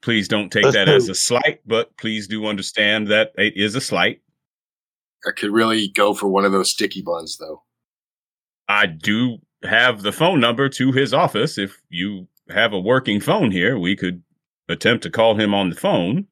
[0.00, 3.56] Please don't take Let's that do- as a slight, but please do understand that it
[3.56, 4.22] is a slight.
[5.26, 7.64] I could really go for one of those sticky buns, though.
[8.68, 11.58] I do have the phone number to his office.
[11.58, 14.22] If you have a working phone here, we could
[14.68, 16.26] attempt to call him on the phone.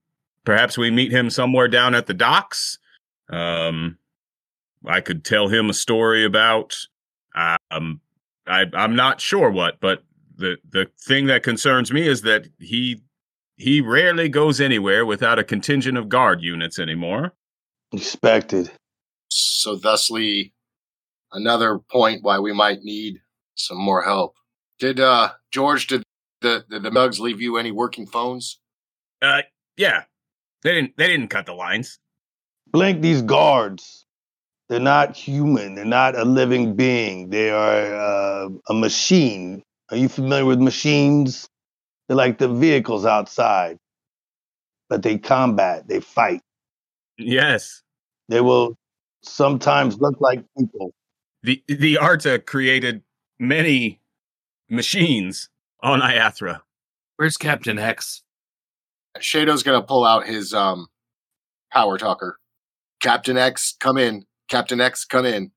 [0.44, 2.78] Perhaps we meet him somewhere down at the docks.
[3.30, 3.98] Um,
[4.86, 6.76] I could tell him a story about.
[7.70, 8.00] Um,
[8.46, 10.02] I, I'm not sure what, but
[10.36, 13.02] the the thing that concerns me is that he
[13.56, 17.34] he rarely goes anywhere without a contingent of guard units anymore.
[17.92, 18.70] Expected.
[19.28, 20.54] So, thusly,
[21.32, 23.20] another point why we might need
[23.54, 24.36] some more help.
[24.78, 25.86] Did uh George?
[25.86, 26.02] Did
[26.40, 28.58] the did the Mugs leave you any working phones?
[29.22, 29.42] Uh,
[29.76, 30.04] yeah,
[30.62, 31.98] they didn't they didn't cut the lines.
[32.72, 34.06] Blink these guards.
[34.68, 35.74] They're not human.
[35.74, 37.30] They're not a living being.
[37.30, 39.62] They are uh, a machine.
[39.90, 41.48] Are you familiar with machines?
[42.06, 43.78] They're like the vehicles outside,
[44.88, 46.40] but they combat, they fight.
[47.18, 47.82] Yes.
[48.28, 48.76] They will
[49.22, 50.92] sometimes look like people.
[51.42, 53.02] The the Arta created
[53.38, 54.00] many
[54.68, 55.48] machines
[55.82, 56.60] on Iathra.
[57.16, 58.22] Where's Captain X?
[59.20, 60.88] Shadow's gonna pull out his um
[61.72, 62.38] power talker.
[63.00, 64.26] Captain X, come in.
[64.48, 65.50] Captain X, come in.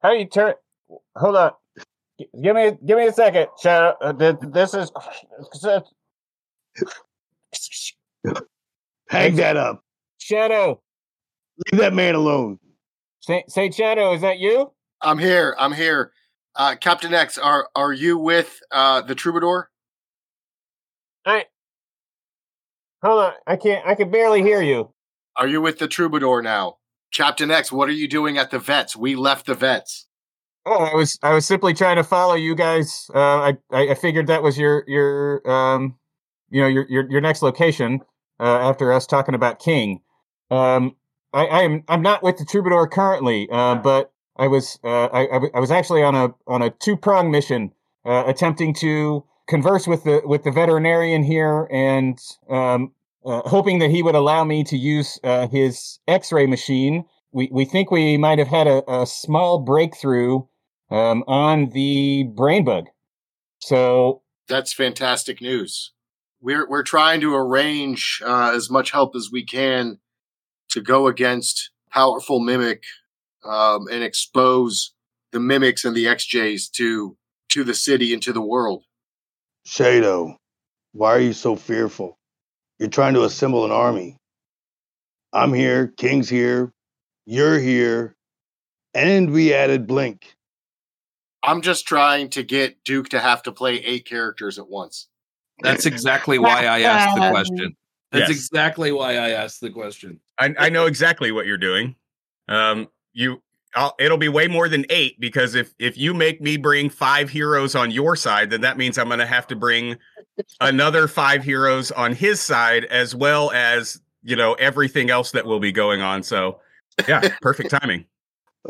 [0.00, 0.54] How you turn?
[1.16, 1.50] Hold on.
[2.18, 3.94] G- Give me, give me a second, Shadow.
[4.00, 4.90] Uh, th- this is.
[9.08, 9.82] Hang that up.
[10.18, 10.80] Shadow.
[11.72, 12.58] Leave that man alone.
[13.20, 14.72] Saint, Saint Shadow, is that you?
[15.00, 15.54] I'm here.
[15.58, 16.12] I'm here.
[16.54, 19.70] Uh, Captain X, are are you with uh, the troubadour?
[21.24, 21.46] I.
[23.02, 23.32] Hold on.
[23.46, 23.86] I can't.
[23.86, 24.92] I can barely hear you.
[25.36, 26.78] Are you with the troubadour now?
[27.14, 28.96] Captain X, what are you doing at the vets?
[28.96, 30.06] We left the vets.
[30.66, 31.18] Oh, I was.
[31.22, 33.08] I was simply trying to follow you guys.
[33.14, 33.88] Uh, I, I.
[33.90, 34.84] I figured that was your.
[34.86, 35.48] Your.
[35.48, 35.96] Um.
[36.50, 36.68] You know.
[36.68, 36.86] Your.
[36.88, 37.10] Your.
[37.10, 38.00] Your next location.
[38.40, 40.00] Uh, after us talking about King.
[40.50, 40.96] Um.
[41.32, 41.46] I.
[41.46, 41.84] I am.
[41.88, 43.48] I'm not with the troubadour currently.
[43.50, 43.76] Uh.
[43.76, 44.78] But I was.
[44.82, 45.06] Uh.
[45.06, 45.48] I.
[45.54, 46.34] I, was actually on a.
[46.46, 47.72] On a two prong mission.
[48.04, 48.24] Uh.
[48.26, 52.92] Attempting to converse with the with the veterinarian here and um
[53.24, 57.04] uh, hoping that he would allow me to use uh, his X-ray machine.
[57.32, 60.42] We we think we might have had a, a small breakthrough
[60.90, 62.86] um, on the brain bug.
[63.58, 65.92] So That's fantastic news.
[66.40, 69.98] We're we're trying to arrange uh, as much help as we can
[70.70, 72.82] to go against powerful mimic
[73.44, 74.92] um, and expose
[75.32, 77.16] the mimics and the XJs to
[77.50, 78.84] to the city and to the world.
[79.64, 80.36] Shadow,
[80.92, 82.18] why are you so fearful?
[82.78, 84.16] You're trying to assemble an army.
[85.32, 86.72] I'm here, King's here,
[87.26, 88.16] you're here,
[88.94, 90.34] and we added Blink.
[91.42, 95.08] I'm just trying to get Duke to have to play eight characters at once.
[95.60, 97.76] That's exactly why I asked the question.
[98.10, 98.38] That's Yes.
[98.38, 100.20] exactly why I asked the question.
[100.38, 101.94] I, I know exactly what you're doing.
[102.48, 103.42] Um, you,
[103.74, 107.28] I'll, it'll be way more than eight because if if you make me bring five
[107.28, 109.98] heroes on your side, then that means I'm going to have to bring
[110.60, 115.60] another five heroes on his side, as well as you know everything else that will
[115.60, 116.22] be going on.
[116.22, 116.60] So,
[117.06, 118.06] yeah, perfect timing.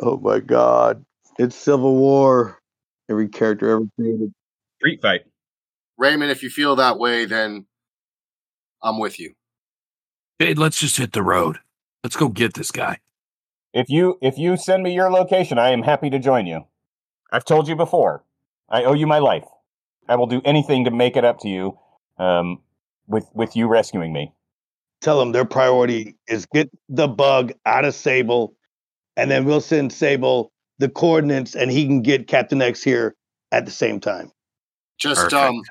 [0.00, 1.04] Oh my god.
[1.38, 2.58] It's Civil War.
[3.08, 4.34] Every character ever created.
[4.78, 5.20] Street fight.
[5.96, 7.66] Raymond, if you feel that way, then
[8.82, 9.34] I'm with you.
[10.38, 11.58] Hey, let's just hit the road.
[12.04, 12.98] Let's go get this guy.
[13.72, 16.64] if you if you send me your location, I am happy to join you.
[17.32, 18.24] I've told you before.
[18.68, 19.44] I owe you my life.
[20.08, 21.78] I will do anything to make it up to you.
[22.18, 22.60] Um,
[23.08, 24.32] with with you rescuing me.
[25.00, 28.54] Tell them their priority is get the bug out of Sable,
[29.16, 33.16] and then we'll send Sable the coordinates and he can get Captain X here
[33.50, 34.30] at the same time.
[34.98, 35.42] Just Perfect.
[35.42, 35.62] um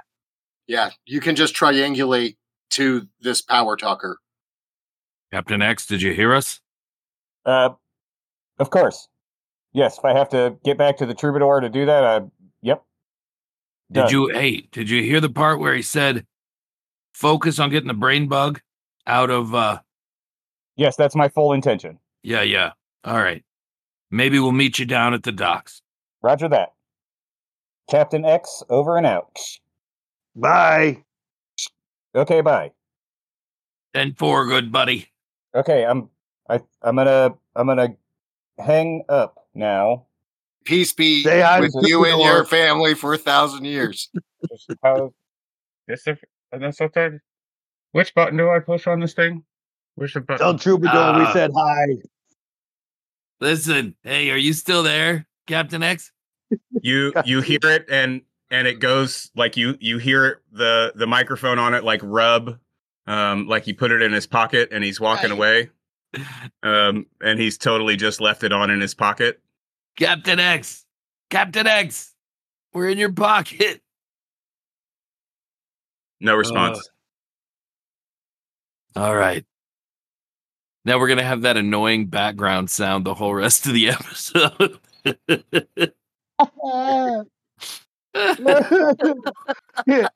[0.67, 2.35] yeah, you can just triangulate
[2.71, 4.19] to this power talker.
[5.31, 6.61] Captain X, did you hear us?
[7.45, 7.69] Uh,
[8.59, 9.07] of course.
[9.73, 12.21] Yes, if I have to get back to the troubadour to do that, uh,
[12.61, 12.83] yep.
[13.91, 16.25] Did you hey, did you hear the part where he said
[17.13, 18.61] focus on getting the brain bug
[19.05, 19.79] out of uh
[20.75, 21.99] Yes, that's my full intention.
[22.23, 22.71] yeah, yeah.
[23.03, 23.43] All right.
[24.11, 25.81] Maybe we'll meet you down at the docks.
[26.21, 26.73] Roger that.
[27.89, 29.37] Captain X, over and out.
[30.35, 31.03] Bye.
[32.15, 32.71] Okay, bye.
[33.93, 35.07] Ten four, good buddy.
[35.55, 36.09] Okay, I'm
[36.49, 37.95] I I'm gonna I'm gonna
[38.59, 40.05] hang up now.
[40.65, 42.45] Peace be Say hi to with you and your Troubadour.
[42.45, 44.09] family for a thousand years.
[44.51, 45.13] Just how-
[45.87, 46.17] This is
[46.51, 47.09] that's okay.
[47.93, 49.43] Which button do I push on this thing?
[49.95, 50.39] Which the button?
[50.45, 51.33] Tell Troubadour we Ah.
[51.33, 51.85] said hi.
[53.39, 56.11] Listen, hey, are you still there, Captain X?
[56.81, 61.59] you you hear it and and it goes like you you hear the the microphone
[61.59, 62.57] on it like rub
[63.07, 65.37] um like he put it in his pocket and he's walking Right.
[65.37, 65.69] away
[66.63, 69.41] um and he's totally just left it on in his pocket
[69.97, 70.85] Captain X.
[71.31, 72.13] Captain X.
[72.73, 73.81] We're in your pocket.
[76.21, 76.87] no response
[78.95, 79.45] All right.
[80.85, 84.79] Now we're gonna have that annoying background sound the whole rest of the episode.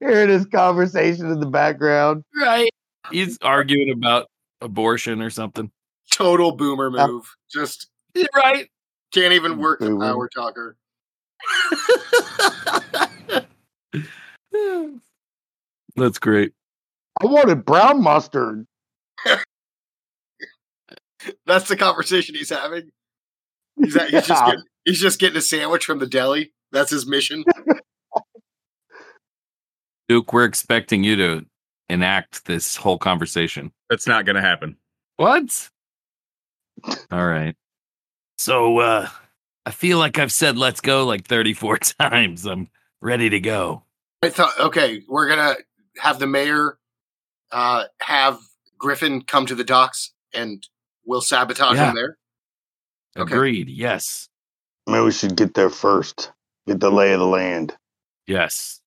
[0.00, 2.24] Hearing this conversation in the background.
[2.40, 2.70] right.
[3.10, 4.28] He's arguing about
[4.60, 5.70] abortion or something.
[6.12, 7.34] Total boomer uh, move.
[7.50, 7.88] Just
[8.34, 8.68] Right.
[9.12, 10.76] can't even mm, work the power talker.
[15.96, 16.52] That's great.
[17.22, 18.66] I wanted brown mustard.
[21.46, 22.90] That's the conversation he's having.
[23.76, 26.52] He's, at, he's just getting, he's just getting a sandwich from the deli.
[26.72, 27.44] That's his mission.
[30.08, 31.46] Duke, we're expecting you to
[31.88, 33.72] enact this whole conversation.
[33.88, 34.76] That's not going to happen.
[35.16, 35.70] What?
[37.10, 37.54] All right.
[38.38, 39.08] So uh
[39.66, 42.46] I feel like I've said let's go like 34 times.
[42.46, 42.68] I'm
[43.02, 43.82] ready to go.
[44.22, 45.56] I thought, okay, we're gonna
[45.98, 46.78] have the mayor
[47.52, 48.38] uh, have
[48.78, 50.66] Griffin come to the docks, and
[51.04, 51.90] we'll sabotage Yeah.
[51.90, 52.18] him there.
[53.18, 53.34] Okay.
[53.34, 53.68] Agreed.
[53.68, 54.28] Yes.
[54.86, 56.32] Maybe we should get there first.
[56.70, 57.76] Get the lay of the land.
[58.28, 58.80] Yes.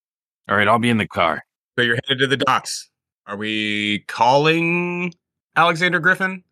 [0.47, 1.43] All right, I'll be in the car.
[1.77, 2.89] So you're headed to the docks.
[3.27, 5.13] Are we calling
[5.57, 6.45] Alexander Griffin?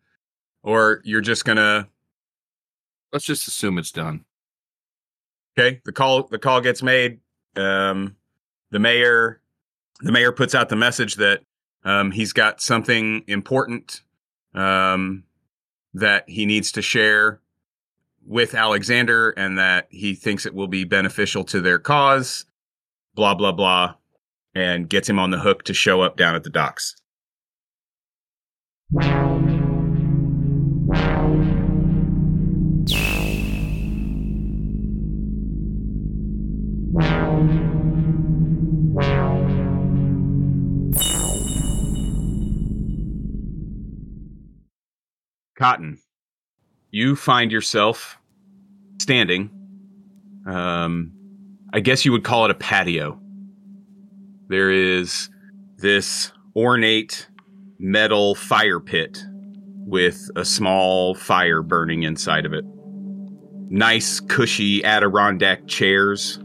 [0.62, 1.88] Or you're just gonna
[3.14, 4.26] Let's just assume it's done.
[5.58, 7.20] okay, the call the call gets made.
[7.56, 8.16] Um
[8.70, 9.40] the mayor
[10.02, 11.40] the mayor puts out the message that
[11.82, 14.02] um he's got something important
[14.54, 15.24] um
[15.94, 17.40] that he needs to share
[18.26, 22.44] with Alexander and that he thinks it will be beneficial to their cause.
[23.14, 23.94] Blah blah blah.
[24.54, 26.96] And gets him on the hook to show up down at the docks.
[45.56, 45.98] Cotton,
[46.92, 48.18] you find yourself
[49.00, 49.50] standing.
[50.46, 51.12] Um,
[51.72, 53.18] I guess you would call it a patio.
[54.48, 55.30] There is
[55.78, 57.28] this ornate
[57.78, 59.24] metal fire pit
[59.86, 62.64] with a small fire burning inside of it.
[63.70, 66.38] Nice, cushy Adirondack chairs,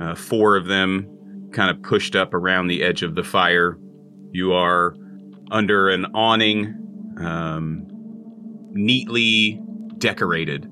[0.00, 3.76] uh, four of them kind of pushed up around the edge of the fire.
[4.30, 4.94] You are
[5.50, 7.84] under an awning, um,
[8.70, 9.60] neatly
[10.02, 10.68] decorated,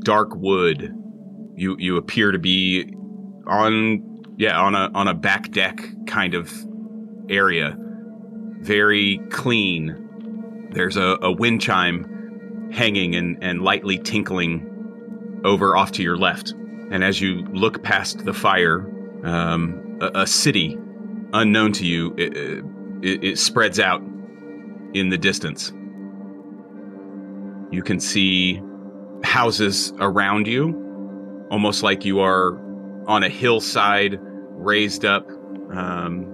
[0.00, 0.92] dark wood.
[1.54, 2.92] You you appear to be
[3.46, 6.52] on yeah on a on a back deck kind of
[7.30, 7.76] area,
[8.60, 10.68] very clean.
[10.72, 16.50] There's a, a wind chime hanging and, and lightly tinkling over off to your left.
[16.90, 18.80] And as you look past the fire,
[19.24, 20.76] um, a, a city
[21.32, 22.36] unknown to you it,
[23.02, 24.02] it, it spreads out
[24.94, 25.72] in the distance.
[27.74, 28.62] You can see
[29.24, 32.56] houses around you, almost like you are
[33.08, 35.28] on a hillside raised up.
[35.72, 36.30] Um,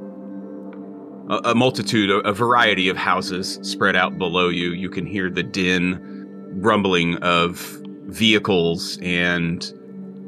[1.31, 4.73] a, a multitude, a, a variety of houses spread out below you.
[4.73, 5.99] You can hear the din,
[6.61, 7.59] rumbling of
[8.07, 9.73] vehicles, and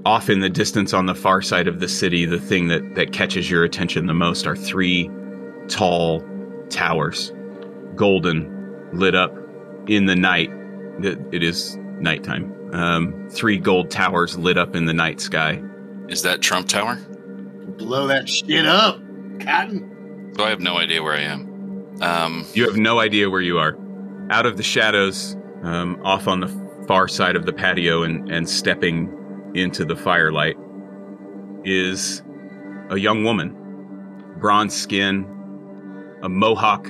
[0.06, 3.12] off in the distance on the far side of the city, the thing that, that
[3.12, 5.10] catches your attention the most are three
[5.68, 6.24] tall
[6.70, 7.32] towers,
[7.96, 8.48] golden,
[8.94, 9.36] lit up
[9.88, 10.50] in the night.
[11.04, 12.54] It, it is nighttime.
[12.72, 15.62] Um, three gold towers lit up in the night sky.
[16.08, 16.96] Is that Trump Tower?
[17.76, 19.00] Blow that shit up,
[19.40, 20.32] Cotton.
[20.36, 21.98] So I have no idea where I am.
[22.00, 23.76] Um, You have no idea where you are.
[24.30, 26.48] Out of the shadows, um, off on the
[26.88, 29.12] far side of the patio and, and stepping
[29.54, 30.56] into the firelight,
[31.64, 32.22] is
[32.90, 33.54] a young woman.
[34.38, 35.26] Bronze skin,
[36.22, 36.88] a mohawk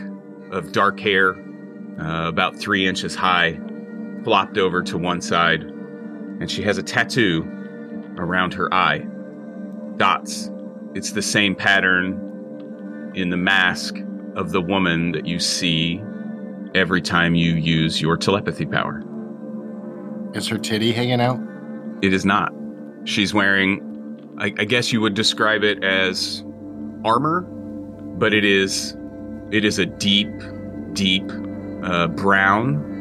[0.50, 1.34] of dark hair,
[2.00, 3.58] uh, about three inches high,
[4.24, 7.42] flopped over to one side, and she has a tattoo
[8.16, 9.06] around her eye.
[9.96, 10.50] Dots.
[10.94, 13.96] It's the same pattern in the mask
[14.36, 16.02] of the woman that you see
[16.74, 19.02] every time you use your telepathy power.
[20.34, 21.38] Is her titty hanging out?
[22.02, 22.52] It is not.
[23.04, 26.42] She's wearing, I, I guess you would describe it as
[27.04, 28.96] armor, but it is,
[29.50, 30.32] it is a deep,
[30.94, 31.30] deep
[31.82, 32.91] uh, brown.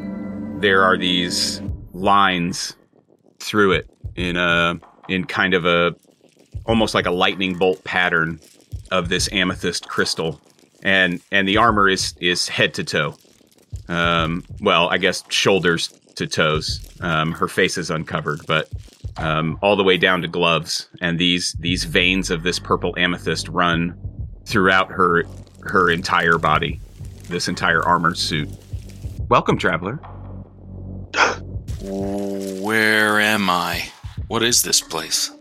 [0.62, 2.76] There are these lines
[3.40, 5.96] through it in a, in kind of a,
[6.66, 8.40] almost like a lightning bolt pattern
[8.92, 10.40] of this amethyst crystal,
[10.84, 13.16] and and the armor is is head to toe.
[13.88, 16.88] Um, well, I guess shoulders to toes.
[17.02, 18.70] Um, her face is uncovered, but
[19.18, 20.88] um, all the way down to gloves.
[21.02, 23.96] And these these veins of this purple amethyst run
[24.46, 25.24] throughout her
[25.64, 26.80] her entire body,
[27.30, 28.50] this entire armor suit.
[29.30, 30.00] Welcome, traveler.
[31.82, 33.90] Where am I?
[34.28, 35.32] What is this place?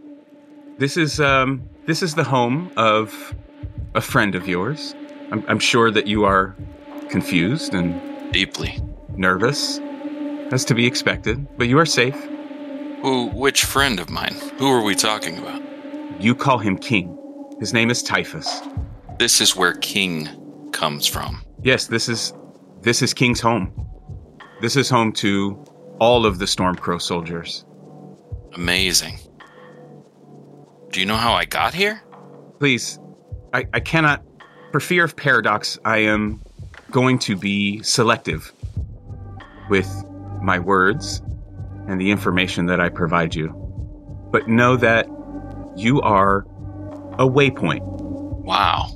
[0.79, 3.35] This is um this is the home of
[3.95, 4.95] a friend of yours.
[5.33, 6.55] I'm, I'm sure that you are
[7.09, 8.01] confused and
[8.33, 8.81] Deeply.
[9.17, 9.81] nervous,
[10.53, 12.17] as to be expected, but you are safe.
[13.03, 13.27] Who?
[13.29, 14.35] Which friend of mine?
[14.59, 15.63] Who are we talking about?
[16.21, 17.17] You call him King.
[17.59, 18.63] His name is Typhus.
[19.19, 20.29] This is where King
[20.73, 21.43] comes from.
[21.63, 22.33] Yes, this is
[22.83, 23.73] this is King's home.
[24.61, 25.57] This is home to
[26.01, 27.65] all of the Stormcrow soldiers.
[28.53, 29.19] Amazing.
[30.91, 32.03] Do you know how I got here?
[32.59, 32.99] Please,
[33.55, 34.23] I, I cannot,
[34.71, 36.43] for fear of paradox, I am
[36.91, 38.53] going to be selective
[39.71, 39.89] with
[40.43, 41.23] my words
[41.89, 43.49] and the information that I provide you.
[44.31, 45.09] But know that
[45.75, 46.41] you are
[47.19, 47.81] a waypoint.
[47.83, 48.89] Wow.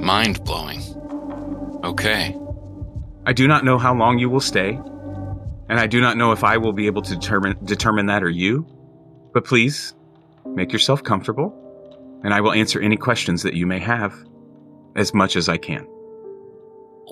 [0.00, 0.82] Mind blowing.
[1.84, 2.36] Okay.
[3.28, 4.80] I do not know how long you will stay,
[5.68, 8.30] and I do not know if I will be able to determine determine that or
[8.30, 8.66] you.
[9.34, 9.92] But please,
[10.46, 11.52] make yourself comfortable,
[12.24, 14.14] and I will answer any questions that you may have
[14.96, 15.86] as much as I can.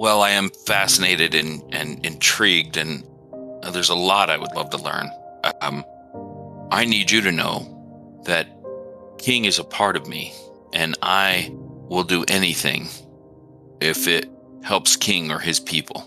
[0.01, 3.05] Well, I am fascinated and, and intrigued, and
[3.63, 5.11] uh, there's a lot I would love to learn.
[5.61, 5.85] Um,
[6.71, 8.49] I need you to know that
[9.19, 10.33] King is a part of me,
[10.73, 12.89] and I will do anything
[13.83, 14.31] if it
[14.67, 16.05] helps King or his people.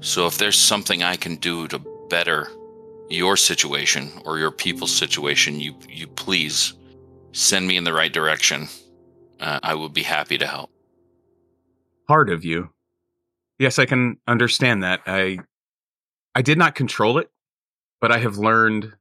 [0.00, 1.78] So if there's something I can do to
[2.10, 2.48] better
[3.08, 6.74] your situation or your people's situation, you you please
[7.32, 8.68] send me in the right direction.
[9.40, 10.70] Uh, I would be happy to help.
[12.06, 12.68] Part of you.
[13.58, 15.00] Yes, I can understand that.
[15.06, 15.38] I
[16.34, 17.30] I did not control it,
[18.02, 18.92] but I have learned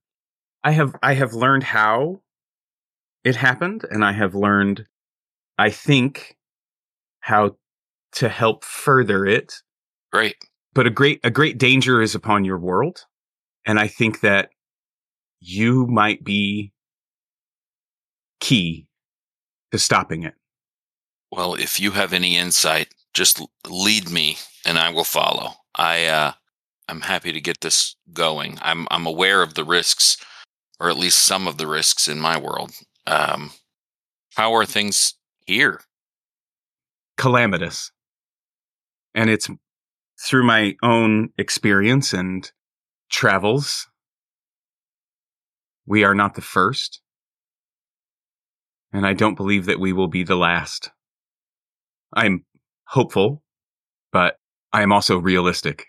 [0.63, 2.21] I have I have learned how
[3.25, 4.85] it happened and I have learned
[5.57, 6.37] I think
[7.19, 7.57] how
[8.13, 9.53] to help further it.
[10.11, 10.35] Great.
[10.73, 13.05] But a great a great danger is upon your world
[13.65, 14.49] and I think that
[15.39, 16.71] you might be
[18.39, 18.87] key
[19.71, 20.33] to stopping it.
[21.31, 25.53] Well, if you have any insight, just lead me and I will follow.
[25.75, 26.31] I uh
[26.87, 28.57] I'm happy to get this going.
[28.61, 30.17] I'm I'm aware of the risks
[30.79, 32.71] or at least some of the risks in my world.
[33.05, 33.51] Um
[34.35, 35.81] how are things here?
[37.17, 37.91] Calamitous.
[39.19, 39.49] And it's
[40.17, 42.49] through my own experience and
[43.11, 43.89] travels.
[45.85, 47.01] We are not the first.
[48.93, 50.91] And I don't believe that we will be the last.
[52.13, 52.45] I'm
[52.85, 53.43] hopeful,
[54.13, 54.37] but
[54.71, 55.87] I am also realistic.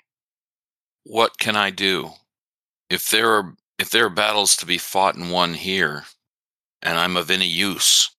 [1.05, 2.11] What can I do?
[2.89, 6.03] If there are if there are battles to be fought and won here,
[6.83, 8.11] and I'm of any use,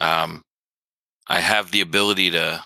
[0.00, 0.40] um,
[1.28, 2.64] I have the ability to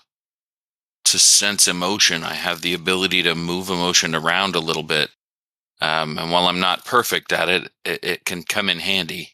[1.05, 2.24] to sense emotion.
[2.24, 5.11] I have the ability to move emotion around a little bit.
[5.80, 9.30] Um, and while I'm not perfect at it, it, it can come in handy.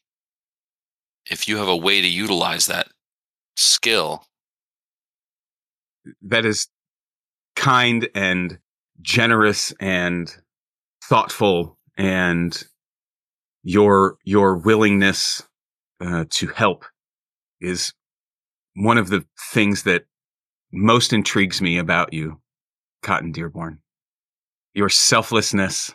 [1.30, 2.88] If you have a way to utilize that
[3.56, 4.24] skill,
[6.22, 6.68] That is
[7.56, 8.58] kind and
[9.02, 10.34] generous and
[11.04, 12.62] thoughtful and
[13.62, 15.42] your your willingness
[16.00, 16.84] uh, to help
[17.60, 17.92] is
[18.74, 20.04] one of the things that
[20.72, 22.40] most intrigues me about you,
[23.02, 23.80] Cotton Dearborn.
[24.74, 25.94] Your selflessness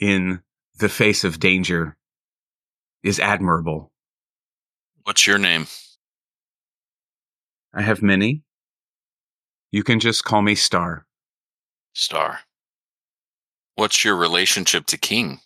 [0.00, 0.42] in
[0.78, 1.96] the face of danger
[3.02, 3.92] is admirable.
[5.04, 5.66] what's your name?
[7.72, 8.42] I have many.
[9.70, 11.06] You can just call me Star.
[11.94, 12.40] Star.
[13.76, 15.40] What's your relationship to King?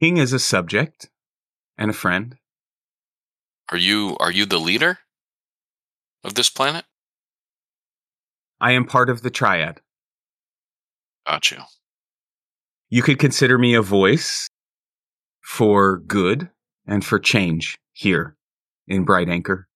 [0.00, 1.08] King is a subject
[1.78, 2.36] and a friend.
[3.70, 4.98] Are you are you the leader
[6.22, 6.84] of this planet?
[8.60, 9.80] I am part of the triad.
[11.26, 11.58] Got you.
[12.88, 14.48] You could consider me a voice
[15.42, 16.50] for good
[16.86, 18.36] and for change here
[18.86, 19.68] in Bright Anchor.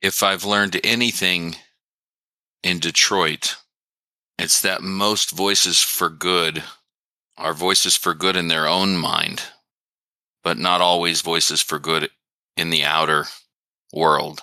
[0.00, 1.56] If I've learned anything
[2.62, 3.56] in Detroit,
[4.38, 6.62] it's that most voices for good
[7.36, 9.42] are voices for good in their own mind,
[10.42, 12.10] but not always voices for good
[12.56, 13.26] in the outer
[13.92, 14.42] world.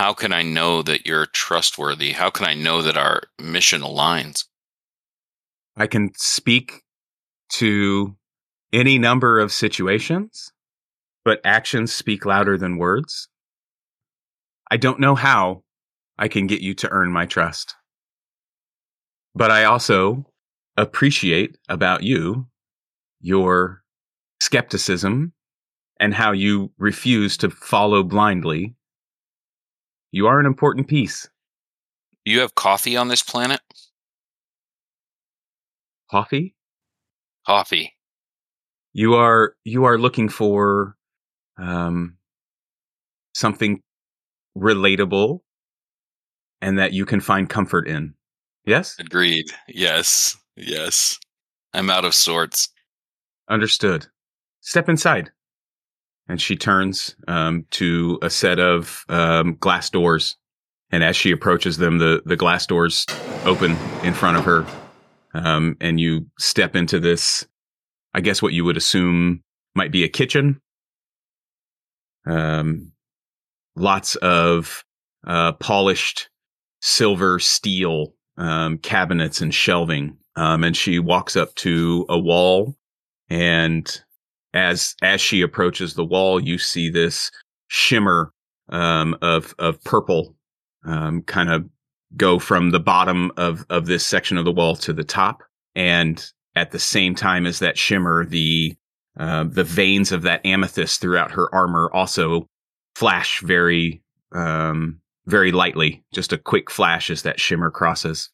[0.00, 2.12] How can I know that you're trustworthy?
[2.12, 4.46] How can I know that our mission aligns?
[5.76, 6.84] I can speak
[7.56, 8.16] to
[8.72, 10.52] any number of situations,
[11.22, 13.28] but actions speak louder than words.
[14.70, 15.64] I don't know how
[16.18, 17.74] I can get you to earn my trust.
[19.34, 20.24] But I also
[20.78, 22.46] appreciate about you
[23.20, 23.82] your
[24.40, 25.34] skepticism
[25.98, 28.76] and how you refuse to follow blindly.
[30.12, 31.28] You are an important piece.
[32.24, 33.60] Do you have coffee on this planet?
[36.10, 36.54] Coffee?
[37.46, 37.94] Coffee.
[38.92, 40.96] you are you are looking for
[41.58, 42.16] um
[43.34, 43.80] something
[44.56, 45.40] relatable
[46.60, 48.14] and that you can find comfort in
[48.66, 49.46] yes Agreed.
[49.68, 50.36] Yes.
[50.56, 51.18] Yes.
[51.72, 52.68] I'm out of sorts.
[53.48, 54.06] understood
[54.60, 55.30] step inside
[56.30, 60.36] and she turns um, to a set of um, glass doors
[60.90, 63.06] and as she approaches them, the the glass doors
[63.44, 64.66] open in front of her,
[65.34, 67.46] um, and you step into this.
[68.12, 69.42] I guess what you would assume
[69.74, 70.60] might be a kitchen.
[72.26, 72.90] Um,
[73.76, 74.84] lots of
[75.24, 76.28] uh, polished
[76.80, 80.16] silver steel um, cabinets and shelving.
[80.34, 82.74] Um, and she walks up to a wall,
[83.28, 84.02] and
[84.54, 87.30] as as she approaches the wall, you see this
[87.68, 88.32] shimmer
[88.68, 90.34] um, of of purple,
[90.84, 91.68] um, kind of
[92.16, 95.42] go from the bottom of of this section of the wall to the top,
[95.74, 98.76] and at the same time as that shimmer, the
[99.18, 102.48] uh, the veins of that amethyst throughout her armor also
[102.94, 108.30] flash very um, very lightly, just a quick flash as that shimmer crosses.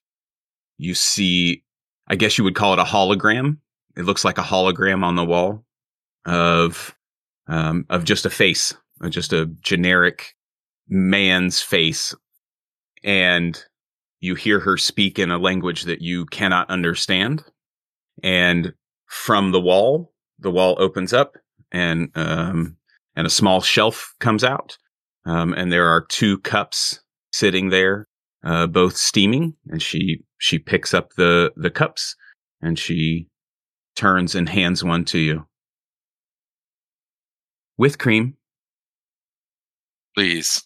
[0.79, 1.63] You see,
[2.09, 3.59] I guess you would call it a hologram.
[3.97, 5.65] It looks like a hologram on the wall
[6.27, 6.95] of
[7.49, 10.35] um, of just a face, uh, just a generic
[10.89, 12.15] man's face,
[13.05, 13.65] and
[14.21, 17.45] you hear her speak in a language that you cannot understand.
[18.23, 18.73] And
[19.07, 21.37] from the wall, the wall opens up,
[21.73, 22.77] and um,
[23.15, 24.77] and a small shelf comes out,
[25.25, 27.01] um, and there are two cups
[27.33, 28.09] sitting there,
[28.45, 29.55] uh, both steaming.
[29.69, 32.17] And she she picks up the the cups
[32.61, 33.29] and she
[33.95, 35.46] turns and hands one to you
[37.79, 38.37] with cream.
[40.15, 40.63] Please.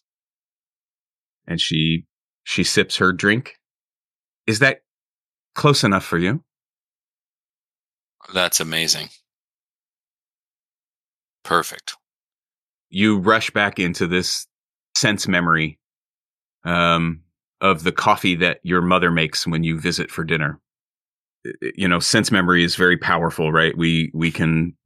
[1.46, 2.06] And she
[2.44, 3.56] she sips her drink.
[4.46, 4.82] Is that
[5.54, 6.42] close enough for you?
[8.32, 9.08] That's amazing.
[11.44, 11.96] Perfect.
[12.90, 14.46] You rush back into this
[14.96, 15.78] sense memory
[16.64, 17.22] um,
[17.60, 20.60] of the coffee that your mother makes when you visit for dinner.
[21.74, 23.76] You know, sense memory is very powerful, right?
[23.76, 24.76] We we can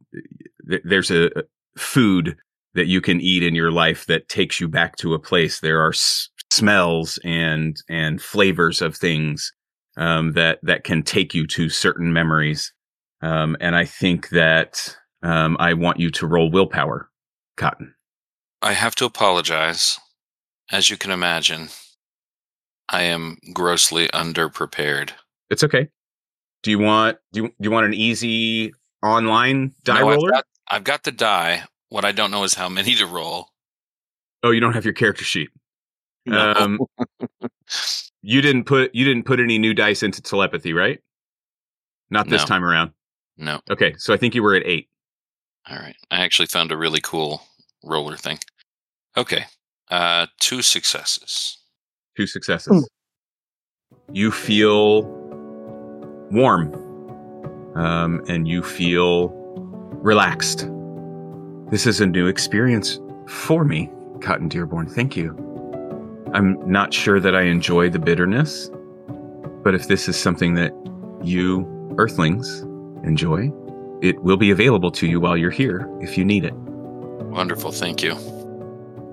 [0.84, 1.30] there's a
[1.76, 2.36] food
[2.74, 5.60] that you can eat in your life that takes you back to a place.
[5.60, 9.52] There are s- smells and and flavors of things
[9.96, 12.72] um, that that can take you to certain memories.
[13.22, 17.08] Um, and I think that um, I want you to roll willpower,
[17.56, 17.94] Cotton.
[18.60, 19.98] I have to apologize.
[20.72, 21.68] As you can imagine,
[22.88, 25.10] I am grossly underprepared.
[25.50, 25.88] It's okay.
[26.62, 28.72] Do you want do you, do you want an easy
[29.02, 30.30] online die No, I've roller?
[30.32, 31.64] got, I've got the die.
[31.88, 33.48] What I don't know is how many to roll.
[34.42, 35.50] oh, you don't have your character sheet.
[36.26, 36.52] No.
[36.56, 36.78] Um,
[38.22, 41.00] you didn't put you didn't put any new dice into telepathy, right?
[42.10, 42.46] Not this No.
[42.46, 42.92] time around.
[43.36, 43.60] no.
[43.70, 44.88] Okay, so I think you were at eight.
[45.68, 45.96] All right.
[46.10, 47.42] I actually found a really cool
[47.82, 48.38] roller thing.
[49.16, 49.44] Okay.
[49.90, 51.58] Uh two successes.
[52.16, 52.88] Two successes.
[54.12, 55.02] You feel
[56.30, 56.72] warm,
[57.76, 59.28] um, and you feel
[60.05, 60.68] relaxed.
[61.70, 63.90] This is a new experience for me,
[64.20, 64.86] Cotton Dearborn.
[64.86, 65.34] Thank you.
[66.34, 68.70] I'm not sure that I enjoy the bitterness,
[69.62, 70.72] but if this is something that
[71.22, 72.61] you Earthlings
[73.02, 73.50] enjoy,
[74.02, 76.55] it will be available to you while you're here if you need it.
[76.55, 77.72] Wonderful.
[77.72, 78.12] Thank you.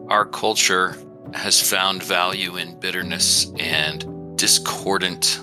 [0.09, 0.97] Our culture
[1.33, 5.39] has found value in bitterness and discordant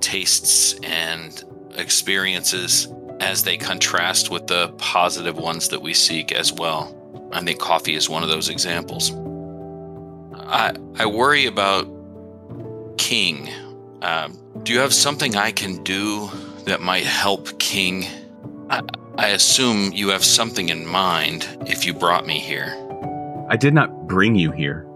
[0.00, 1.44] tastes and
[1.76, 2.88] experiences
[3.20, 6.96] as they contrast with the positive ones that we seek as well.
[7.32, 9.12] I think coffee is one of those examples.
[10.34, 11.86] I, I worry about
[12.96, 13.48] King.
[14.02, 16.28] Um, do you have something I can do
[16.64, 18.06] that might help King?
[18.70, 18.80] I,
[19.16, 22.74] I assume you have something in mind if you brought me here.
[23.48, 24.86] I did not bring you here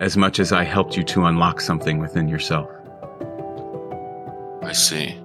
[0.00, 2.70] as much as I helped you to unlock something within yourself.
[4.62, 5.20] I see.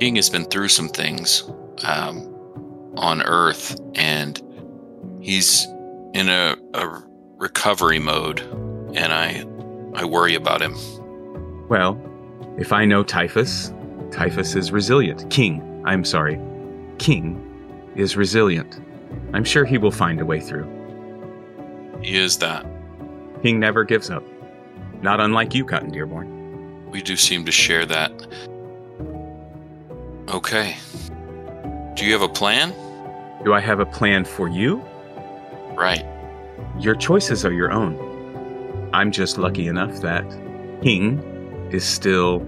[0.00, 1.50] King has been through some things
[1.84, 2.32] um,
[2.96, 4.40] on Earth, and
[5.20, 5.66] he's
[6.14, 7.02] in a, a
[7.36, 8.40] recovery mode,
[8.94, 9.44] and I
[9.94, 10.76] I worry about him.
[11.68, 12.00] Well,
[12.58, 13.72] if I know Typhus,
[14.10, 15.28] Typhus is resilient.
[15.30, 16.40] King, I'm sorry.
[16.98, 17.42] King
[17.96, 18.80] is resilient.
[19.32, 20.66] I'm sure he will find a way through.
[22.02, 22.66] He is that.
[23.42, 24.22] King never gives up.
[25.02, 26.90] Not unlike you, Cotton Dearborn.
[26.90, 28.12] We do seem to share that.
[30.28, 30.76] Okay.
[31.96, 32.74] Do you have a plan?
[33.42, 34.84] Do I have a plan for you?
[35.74, 36.04] Right.
[36.78, 37.96] Your choices are your own.
[38.92, 40.24] I'm just lucky enough that
[40.82, 41.18] King
[41.72, 42.40] is still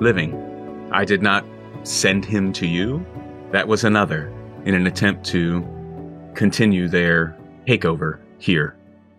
[0.00, 0.90] living.
[0.92, 1.46] I did not
[1.82, 3.04] send him to you.
[3.52, 4.30] That was another
[4.66, 5.66] in an attempt to
[6.34, 7.34] continue their
[7.66, 8.76] takeover here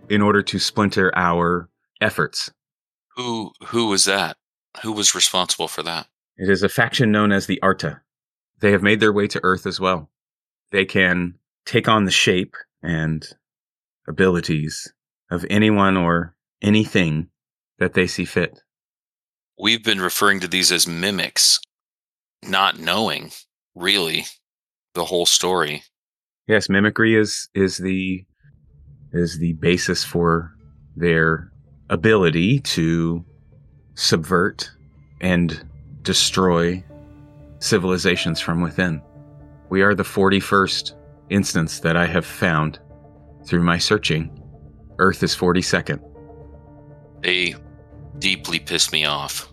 [0.09, 1.69] in order to splinter our
[2.01, 2.51] efforts.
[3.15, 4.37] Who who was that?
[4.83, 6.05] Who was responsible for that?
[6.37, 8.01] It is a faction known as the Arta.
[8.61, 10.09] They have made their way to Earth as well.
[10.71, 11.35] They can
[11.65, 13.27] take on the shape and
[14.07, 14.93] abilities
[15.29, 17.29] of anyone or anything
[17.79, 18.59] that they see fit.
[19.59, 21.59] We've been referring to these as mimics,
[22.43, 23.31] not knowing
[23.75, 24.25] really
[24.93, 25.83] the whole story.
[26.47, 28.25] Yes, mimicry is is the
[29.13, 30.51] is the basis for
[30.95, 31.51] their
[31.89, 33.25] ability to
[33.95, 34.71] subvert
[35.19, 35.63] and
[36.01, 36.83] destroy
[37.61, 39.01] civilizations from within.
[39.69, 40.93] We are the 41st
[41.29, 42.79] instance that I have found
[43.45, 44.37] through my searching.
[44.99, 45.99] Earth is 42nd,
[47.21, 47.55] They
[48.19, 49.47] deeply piss me off.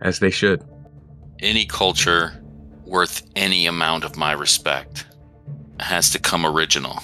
[0.00, 0.64] as they should.
[1.40, 2.42] Any culture
[2.86, 5.06] worth any amount of my respect
[5.78, 6.98] has to come original.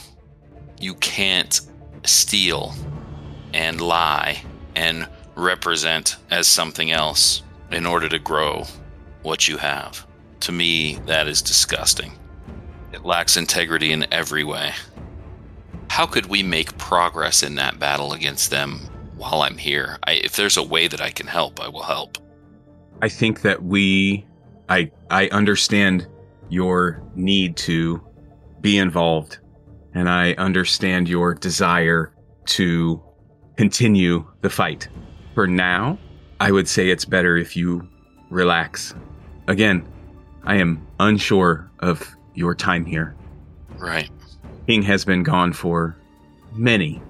[0.80, 1.61] You can't
[2.05, 2.74] steal
[3.55, 4.43] and lie
[4.74, 8.64] and represent as something else in order to grow
[9.22, 10.05] what you have.
[10.41, 12.12] To me, that is disgusting.
[12.93, 14.72] It lacks integrity in every way.
[15.89, 18.78] How could we make progress in that battle against them
[19.16, 19.99] while I'm here?
[20.05, 22.18] I, if there's a way that I can help, I will help.
[23.03, 24.26] I think that we
[24.68, 26.07] I I understand
[26.49, 28.03] your need to
[28.61, 29.39] be involved
[29.95, 32.12] and I understand your desire
[32.47, 33.03] to
[33.57, 34.89] continue the fight.
[35.34, 35.99] For now,
[36.41, 37.89] I would say it's better if you
[38.30, 38.95] relax.
[39.47, 39.86] Again,
[40.49, 43.14] I am unsure of your time here.
[43.76, 44.09] Right.
[44.66, 45.94] King has been gone for
[46.55, 47.03] many,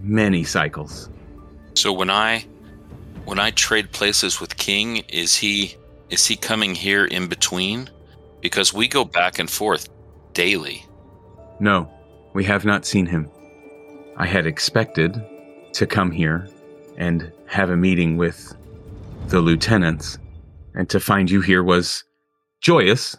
[0.00, 1.10] many cycles.
[1.74, 2.46] So when I
[3.24, 5.74] when I trade places with King, is he
[6.08, 7.90] is he coming here in between?
[8.40, 9.88] Because we go back and forth
[10.32, 10.86] daily.
[11.58, 11.92] No,
[12.32, 13.28] we have not seen him.
[14.16, 15.20] I had expected
[15.72, 16.48] to come here
[16.96, 18.54] and have a meeting with
[19.26, 20.16] the lieutenants,
[20.74, 22.04] and to find you here was
[22.64, 23.14] joyous,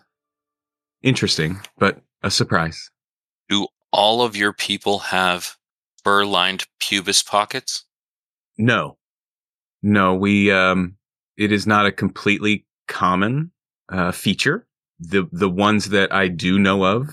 [1.03, 2.89] interesting, but a surprise.
[3.47, 5.55] Do all of your people have
[6.03, 7.85] fur-lined pubis pockets?
[8.57, 8.97] No,
[9.83, 10.97] no, we, um,
[11.37, 13.51] it is not a completely common
[13.89, 14.65] uh, feature.
[14.99, 17.09] The, the ones that I do know of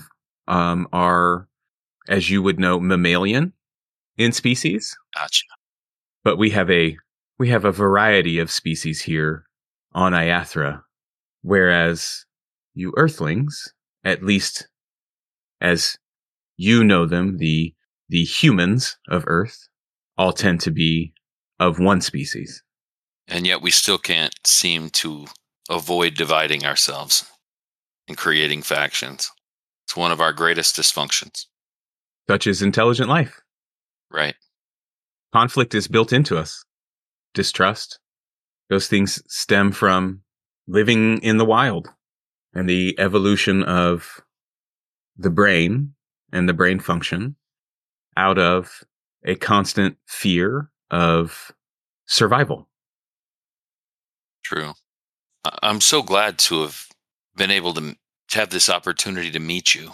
[0.47, 1.47] um, are,
[2.09, 3.53] as you would know, mammalian
[4.17, 4.97] in species.
[5.15, 5.45] Gotcha.
[6.23, 6.97] but we have a
[7.37, 9.45] we have a variety of species here
[9.93, 10.83] on Iathra,
[11.43, 12.25] whereas
[12.73, 13.73] you Earthlings,
[14.03, 14.67] at least
[15.61, 15.97] as
[16.57, 17.73] you know them, the
[18.09, 19.69] the humans of Earth,
[20.17, 21.13] all tend to be
[21.59, 22.63] of one species.
[23.27, 25.25] And yet we still can't seem to
[25.69, 27.25] avoid dividing ourselves
[28.07, 29.31] and creating factions.
[29.85, 31.45] It's one of our greatest dysfunctions.
[32.29, 33.41] Such is intelligent life.
[34.11, 34.35] Right.
[35.31, 36.63] Conflict is built into us.
[37.33, 37.99] Distrust.
[38.69, 40.22] Those things stem from
[40.67, 41.89] living in the wild
[42.53, 44.21] and the evolution of
[45.17, 45.93] the brain
[46.31, 47.35] and the brain function
[48.15, 48.83] out of
[49.25, 51.51] a constant fear of
[52.05, 52.67] survival.
[54.43, 54.73] True.
[55.61, 56.87] I'm so glad to have
[57.35, 57.95] been able to,
[58.29, 59.91] to have this opportunity to meet you.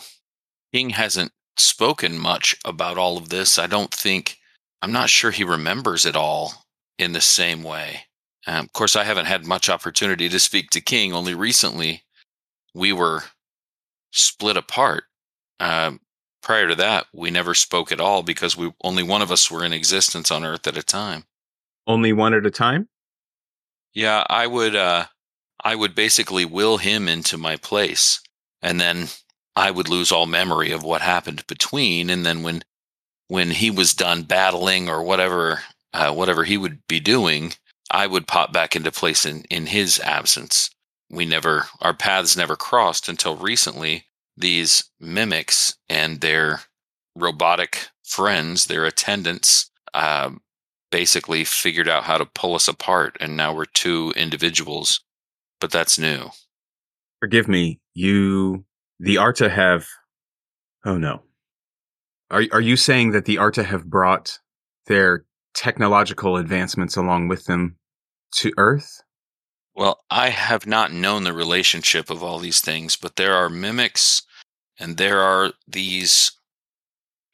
[0.74, 3.58] King hasn't spoken much about all of this.
[3.58, 4.38] I don't think,
[4.82, 6.66] I'm not sure he remembers it all
[6.98, 8.02] in the same way.
[8.48, 11.14] Um, of course, I haven't had much opportunity to speak to King.
[11.14, 12.04] Only recently,
[12.74, 13.24] we were
[14.12, 15.04] split apart.
[15.60, 16.00] Um,
[16.42, 19.66] prior to that, we never spoke at all because we only one of us were
[19.66, 21.26] in existence on Earth at a time.
[21.86, 22.88] Only one at a time?
[23.94, 25.06] Yeah, I would uh
[25.64, 28.22] I would basically will him into my place
[28.62, 29.08] and then
[29.56, 32.64] I would lose all memory of what happened between and then when
[33.28, 35.62] when he was done battling or whatever
[35.94, 37.54] uh, whatever he would be doing,
[37.92, 40.70] I would pop back into place in in his absence.
[41.10, 44.06] We never our paths never crossed until recently
[44.38, 46.62] these mimics and their
[47.16, 50.32] robotic friends, their attendants, uh,
[50.92, 55.02] basically figured out how to pull us apart and now we're two individuals
[55.60, 56.32] but that's new
[57.20, 58.66] Forgive me, you,
[59.00, 59.86] the Arta have,
[60.86, 61.24] oh no.
[62.32, 64.40] Are, are you saying that the Arta have brought
[64.86, 67.76] their technological advancements along with them
[68.32, 69.02] to Earth?
[69.76, 74.24] well i have not known the relationship of all these things but there are mimics
[74.80, 76.32] and there are these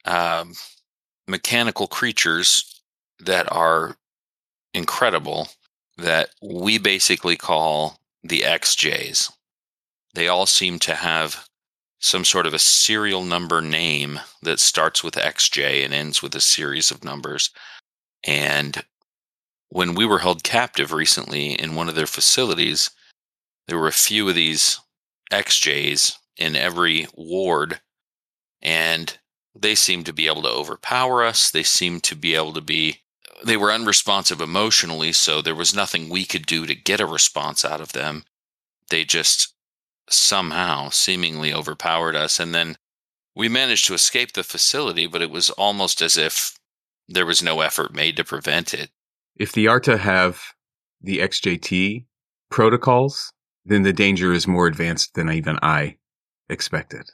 [0.05, 0.53] um,
[1.27, 2.81] mechanical creatures
[3.19, 3.97] that are
[4.73, 5.47] incredible
[5.97, 9.31] that we basically call the xjs
[10.13, 11.47] they all seem to have
[11.99, 16.39] some sort of a serial number name that starts with XJ and ends with a
[16.39, 17.49] series of numbers.
[18.23, 18.83] And
[19.69, 22.91] when we were held captive recently in one of their facilities,
[23.67, 24.79] there were a few of these
[25.31, 27.81] XJs in every ward,
[28.61, 29.17] and
[29.55, 31.49] they seemed to be able to overpower us.
[31.49, 33.01] They seemed to be able to be
[33.43, 37.65] they were unresponsive emotionally, so there was nothing we could do to get a response
[37.65, 38.23] out of them.
[38.89, 39.53] They just
[40.09, 42.39] somehow seemingly overpowered us.
[42.39, 42.77] And then
[43.35, 46.57] we managed to escape the facility, but it was almost as if
[47.07, 48.89] there was no effort made to prevent it.
[49.35, 50.41] If the Arta have
[51.01, 52.05] the XJT
[52.49, 53.31] protocols,
[53.65, 55.97] then the danger is more advanced than even I
[56.49, 57.09] expected.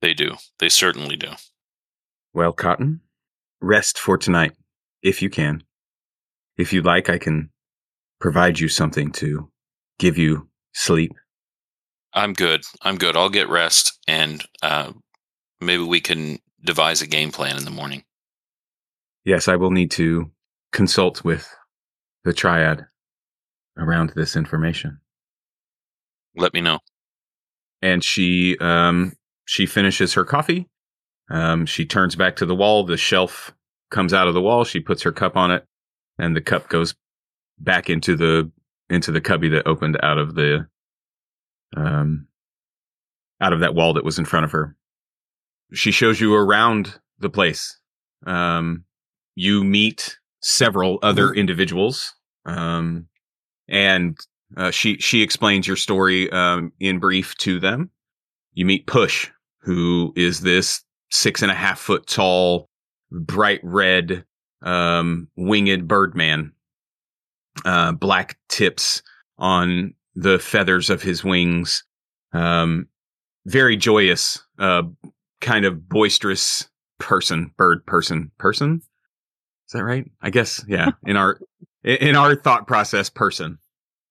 [0.00, 0.34] They do.
[0.58, 1.30] They certainly do.
[2.32, 3.00] Well, Cotton,
[3.60, 4.52] rest for tonight,
[5.02, 5.64] if you can.
[6.56, 7.50] If you'd like, I can
[8.20, 9.50] provide you something to
[9.98, 11.12] give you sleep.
[12.12, 12.64] I'm good.
[12.82, 13.16] I'm good.
[13.16, 14.92] I'll get rest, and uh,
[15.60, 18.04] maybe we can devise a game plan in the morning.
[19.24, 20.30] Yes, I will need to
[20.76, 21.48] consult with
[22.24, 22.84] the triad
[23.78, 24.98] around this information.
[26.36, 26.80] Let me know.
[27.80, 29.14] And she um
[29.46, 30.68] she finishes her coffee.
[31.30, 33.54] Um she turns back to the wall, the shelf
[33.90, 35.64] comes out of the wall, she puts her cup on it,
[36.18, 36.94] and the cup goes
[37.58, 38.52] back into the
[38.90, 40.66] into the cubby that opened out of the
[41.74, 42.28] um
[43.40, 44.76] out of that wall that was in front of her.
[45.72, 47.80] She shows you around the place.
[48.26, 48.84] Um
[49.36, 53.06] you meet several other individuals um
[53.68, 54.16] and
[54.56, 57.90] uh, she she explains your story um, in brief to them.
[58.52, 59.28] You meet Push,
[59.60, 62.68] who is this six and a half foot tall,
[63.10, 64.24] bright red,
[64.62, 66.52] um, winged birdman.
[67.64, 69.02] Uh, black tips
[69.38, 71.84] on the feathers of his wings.
[72.32, 72.86] Um,
[73.46, 74.82] very joyous, uh,
[75.40, 76.68] kind of boisterous
[76.98, 78.82] person, bird person, person.
[79.66, 80.10] Is that right?
[80.22, 80.90] I guess, yeah.
[81.04, 81.40] In our
[81.82, 83.58] in our thought process, person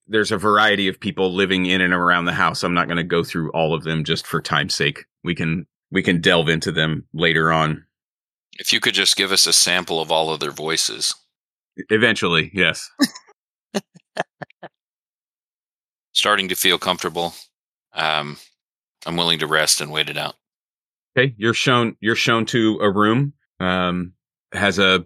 [0.08, 2.64] there's a variety of people living in and around the house.
[2.64, 5.06] I'm not going to go through all of them just for time's sake.
[5.24, 7.86] We can we can delve into them later on.
[8.58, 11.14] If you could just give us a sample of all of their voices.
[11.90, 12.90] Eventually, yes.
[16.14, 17.34] Starting to feel comfortable.
[17.94, 18.38] Um,
[19.06, 20.36] I'm willing to rest and wait it out.
[21.18, 23.34] Okay, you're shown you're shown to a room.
[23.60, 24.14] Um,
[24.54, 25.06] has a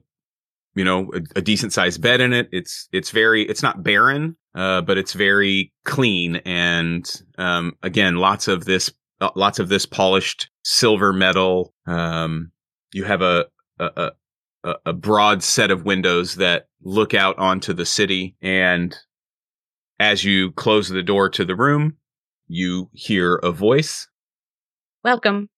[0.80, 2.47] you know a, a decent sized bed in it.
[2.53, 7.05] It's it's very it's not barren, uh, but it's very clean and
[7.38, 11.73] um, again, lots of this, uh, lots of this polished silver metal.
[11.86, 12.53] Um,
[12.93, 14.11] you have a, a
[14.63, 18.97] a a broad set of windows that look out onto the city, and
[19.99, 21.97] as you close the door to the room,
[22.47, 24.07] you hear a voice.
[25.03, 25.49] Welcome.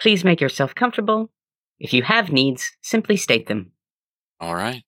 [0.00, 1.30] Please make yourself comfortable.
[1.78, 3.72] If you have needs, simply state them.
[4.40, 4.82] All right.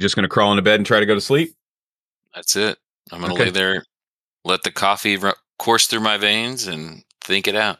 [0.00, 1.50] Just going to crawl into bed and try to go to sleep?
[2.34, 2.78] That's it.
[3.10, 3.44] I'm going to Okay.
[3.46, 3.84] lay there,
[4.44, 7.78] let the coffee ru- course through my veins and think it out.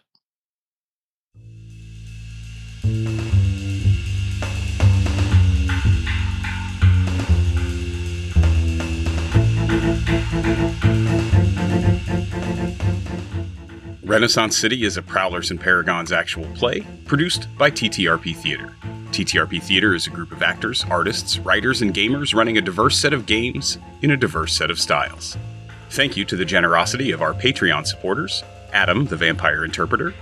[14.08, 18.74] Renaissance City is a Prowlers and Paragons actual play produced by TTRP Theater.
[19.10, 23.12] TTRP Theater is a group of actors, artists, writers, and gamers running a diverse set
[23.12, 25.36] of games in a diverse set of styles.
[25.90, 28.42] Thank you to the generosity of our Patreon supporters
[28.72, 30.14] Adam, the Vampire Interpreter,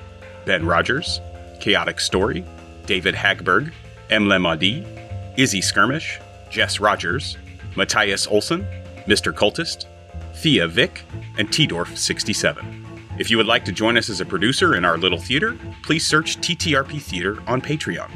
[0.46, 1.20] Ben Rogers,
[1.60, 2.44] Chaotic Story,
[2.86, 3.72] David Hagberg,
[4.10, 4.84] Madi,
[5.36, 6.18] Izzy Skirmish,
[6.50, 7.36] Jess Rogers,
[7.76, 8.66] Matthias Olson,
[9.06, 9.32] Mr.
[9.32, 9.84] Cultist,
[10.34, 11.04] Thea Vick,
[11.38, 12.85] and T-Dorf67.
[13.18, 16.06] If you would like to join us as a producer in our little theater, please
[16.06, 18.10] search TTRP Theater on Patreon.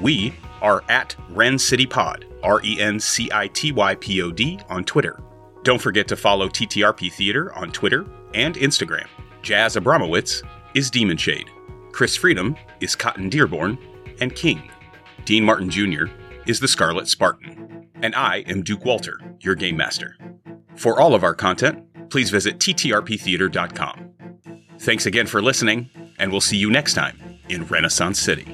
[0.00, 4.32] We are at Ren City Pod, R E N C I T Y P O
[4.32, 5.20] D, on Twitter.
[5.62, 9.06] Don't forget to follow TTRP Theater on Twitter and Instagram.
[9.42, 10.42] Jazz Abramowitz
[10.74, 11.48] is Demon Shade.
[11.92, 13.78] Chris Freedom is Cotton Dearborn,
[14.20, 14.70] and King.
[15.24, 16.06] Dean Martin Jr.
[16.46, 17.86] is the Scarlet Spartan.
[18.02, 20.16] And I am Duke Walter, your game master.
[20.76, 24.10] For all of our content, please visit ttrptheater.com.
[24.80, 27.20] Thanks again for listening, and we'll see you next time
[27.50, 28.46] in Renaissance City.